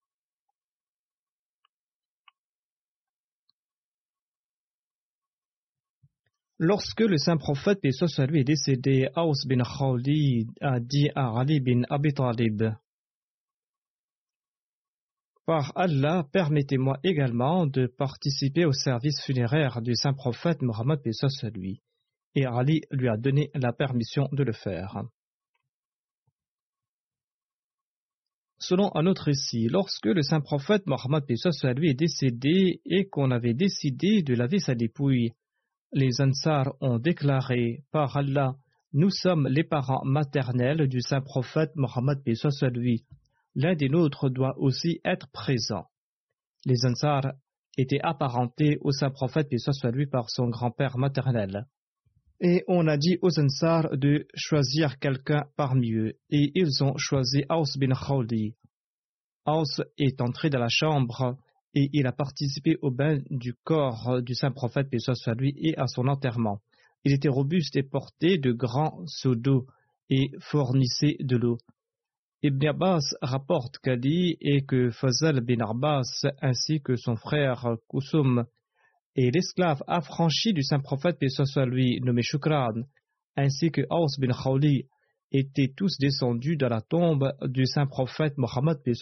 Lorsque 6.60 7.00
le 7.00 7.18
saint 7.18 7.36
prophète, 7.36 7.80
paix 7.80 7.90
soit 7.90 8.26
lui, 8.26 8.40
est 8.40 8.44
décédé, 8.44 9.08
Aus 9.16 9.44
bin 9.48 9.64
Khawli 9.64 10.46
a 10.60 10.78
dit 10.78 11.10
à 11.16 11.36
Ali 11.36 11.58
bin 11.58 11.82
Abi 11.90 12.14
Talib 12.14 12.62
Par 15.46 15.72
Allah, 15.74 16.24
permettez-moi 16.32 17.00
également 17.02 17.66
de 17.66 17.88
participer 17.88 18.66
au 18.66 18.72
service 18.72 19.20
funéraire 19.24 19.82
du 19.82 19.96
saint 19.96 20.12
prophète 20.12 20.62
Mohammed, 20.62 21.02
paix 21.02 21.10
soit. 21.12 21.50
Et 22.36 22.46
Ali 22.46 22.82
lui 22.92 23.08
a 23.08 23.16
donné 23.16 23.50
la 23.54 23.72
permission 23.72 24.28
de 24.30 24.44
le 24.44 24.52
faire. 24.52 25.02
Selon 28.60 28.94
un 28.94 29.06
autre 29.06 29.24
récit, 29.24 29.66
lorsque 29.66 30.06
le 30.06 30.22
saint 30.22 30.40
prophète 30.40 30.86
Mohammed, 30.86 31.26
paix 31.26 31.34
soit 31.34 31.64
est 31.64 31.94
décédé 31.94 32.80
et 32.84 33.08
qu'on 33.08 33.32
avait 33.32 33.54
décidé 33.54 34.22
de 34.22 34.34
laver 34.34 34.60
sa 34.60 34.76
dépouille, 34.76 35.32
les 35.94 36.20
Ansar 36.20 36.74
ont 36.80 36.98
déclaré 36.98 37.84
par 37.92 38.16
Allah 38.16 38.56
Nous 38.92 39.10
sommes 39.10 39.46
les 39.46 39.62
parents 39.62 40.04
maternels 40.04 40.88
du 40.88 41.00
saint 41.00 41.20
prophète 41.20 41.70
Mohammed 41.76 42.20
lui. 42.72 43.04
L'un 43.54 43.76
des 43.76 43.88
nôtres 43.88 44.28
doit 44.28 44.58
aussi 44.58 45.00
être 45.04 45.30
présent. 45.30 45.86
Les 46.66 46.84
Ansar 46.84 47.34
étaient 47.78 48.00
apparentés 48.02 48.78
au 48.80 48.90
saint 48.90 49.10
prophète 49.10 49.48
lui 49.92 50.06
par 50.06 50.30
son 50.30 50.48
grand-père 50.48 50.98
maternel. 50.98 51.66
Et 52.40 52.64
on 52.66 52.88
a 52.88 52.96
dit 52.96 53.18
aux 53.22 53.38
Ansar 53.38 53.96
de 53.96 54.26
choisir 54.34 54.98
quelqu'un 54.98 55.44
parmi 55.56 55.92
eux, 55.92 56.14
et 56.30 56.50
ils 56.56 56.82
ont 56.82 56.96
choisi 56.96 57.44
Aus 57.48 57.78
bin 57.78 57.94
Khawdi. 57.94 58.56
Aus 59.46 59.80
est 59.98 60.20
entré 60.20 60.50
dans 60.50 60.58
la 60.58 60.68
chambre 60.68 61.36
et 61.74 61.90
il 61.92 62.06
a 62.06 62.12
participé 62.12 62.76
au 62.82 62.90
bain 62.90 63.18
du 63.30 63.54
corps 63.54 64.22
du 64.22 64.34
saint 64.34 64.52
prophète, 64.52 64.88
paix 64.90 64.98
et 65.56 65.76
à 65.76 65.86
son 65.86 66.06
enterrement. 66.06 66.60
Il 67.04 67.12
était 67.12 67.28
robuste 67.28 67.76
et 67.76 67.82
portait 67.82 68.38
de 68.38 68.52
grands 68.52 69.02
seaux 69.06 69.34
d'eau 69.34 69.66
et 70.08 70.30
fournissait 70.40 71.16
de 71.20 71.36
l'eau. 71.36 71.58
Ibn 72.42 72.66
Abbas 72.68 73.14
rapporte 73.22 73.78
qu'Ali 73.78 74.36
et 74.40 74.62
que 74.64 74.90
Fazal 74.90 75.40
bin 75.40 75.60
Abbas 75.60 76.26
ainsi 76.42 76.80
que 76.80 76.94
son 76.96 77.16
frère 77.16 77.76
Koussoum 77.88 78.44
et 79.16 79.30
l'esclave 79.30 79.82
affranchi 79.86 80.52
du 80.52 80.62
saint 80.62 80.80
prophète, 80.80 81.18
paix 81.18 81.28
soit 81.28 81.66
nommé 81.66 82.22
Shukran, 82.22 82.82
ainsi 83.36 83.70
que 83.70 83.82
Aus 83.90 84.18
bin 84.18 84.32
Khawli, 84.32 84.86
étaient 85.32 85.72
tous 85.74 85.98
descendus 85.98 86.56
dans 86.56 86.68
la 86.68 86.80
tombe 86.80 87.32
du 87.42 87.66
saint 87.66 87.86
prophète 87.86 88.36
Mohammed, 88.38 88.82
paix 88.84 88.92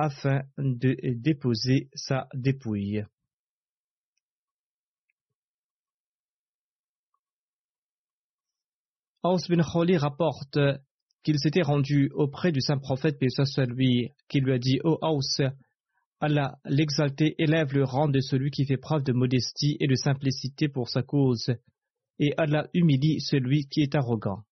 afin 0.00 0.42
de 0.58 0.96
déposer 1.14 1.88
sa 1.94 2.28
dépouille. 2.34 3.04
Aus 9.22 9.48
bin 9.48 9.62
Kholi 9.62 9.98
rapporte 9.98 10.58
qu'il 11.22 11.38
s'était 11.38 11.62
rendu 11.62 12.10
auprès 12.14 12.52
du 12.52 12.60
saint 12.60 12.78
prophète, 12.78 13.18
paix 13.18 13.28
soit 13.28 13.66
lui, 13.66 14.10
qui 14.28 14.40
lui 14.40 14.52
a 14.52 14.58
dit 14.58 14.80
Ô 14.82 14.98
oh 15.02 15.18
Aus, 15.18 15.42
Allah 16.20 16.58
l'exalté 16.64 17.34
élève 17.38 17.74
le 17.74 17.84
rang 17.84 18.08
de 18.08 18.20
celui 18.20 18.50
qui 18.50 18.64
fait 18.64 18.78
preuve 18.78 19.02
de 19.02 19.12
modestie 19.12 19.76
et 19.80 19.86
de 19.86 19.94
simplicité 19.94 20.68
pour 20.68 20.88
sa 20.88 21.02
cause, 21.02 21.52
et 22.18 22.32
Allah 22.38 22.68
humilie 22.72 23.20
celui 23.20 23.66
qui 23.68 23.80
est 23.82 23.94
arrogant. 23.94 24.44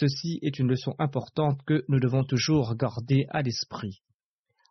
Ceci 0.00 0.38
est 0.42 0.60
une 0.60 0.68
leçon 0.68 0.94
importante 1.00 1.60
que 1.64 1.84
nous 1.88 1.98
devons 1.98 2.22
toujours 2.22 2.76
garder 2.76 3.26
à 3.30 3.42
l'esprit. 3.42 4.00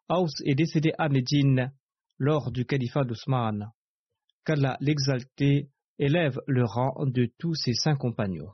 Aus 0.07 0.31
est 0.45 0.55
décédé 0.55 0.93
à 0.97 1.09
Médine 1.09 1.73
lors 2.17 2.49
du 2.49 2.65
califat 2.65 3.03
d'Ousmane. 3.03 3.73
Qu'Allah 4.45 4.77
l'exalté 4.79 5.69
élève 5.99 6.39
le 6.47 6.63
rang 6.63 6.95
de 7.05 7.29
tous 7.37 7.55
ses 7.55 7.73
saints 7.73 7.97
compagnons. 7.97 8.53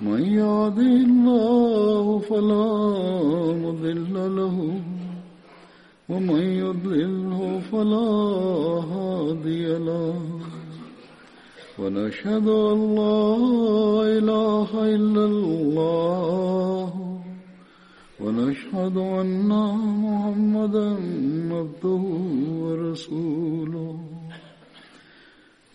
من 0.00 0.22
يهده 0.22 0.96
الله 1.06 2.18
فلا 2.18 2.66
مضل 3.64 4.36
له. 4.36 4.80
ومن 6.08 6.40
يضلله 6.40 7.60
فلا 7.72 8.10
هادي 8.94 9.78
له. 9.78 10.20
ونشهد 11.78 12.48
أن 12.48 12.94
لا 12.94 13.36
إله 14.18 14.70
إلا 14.94 15.24
الله. 15.24 16.92
ونشهد 18.20 18.96
أن 18.96 19.48
محمدا 20.02 20.96
عبده 21.54 22.02
ورسوله. 22.62 24.07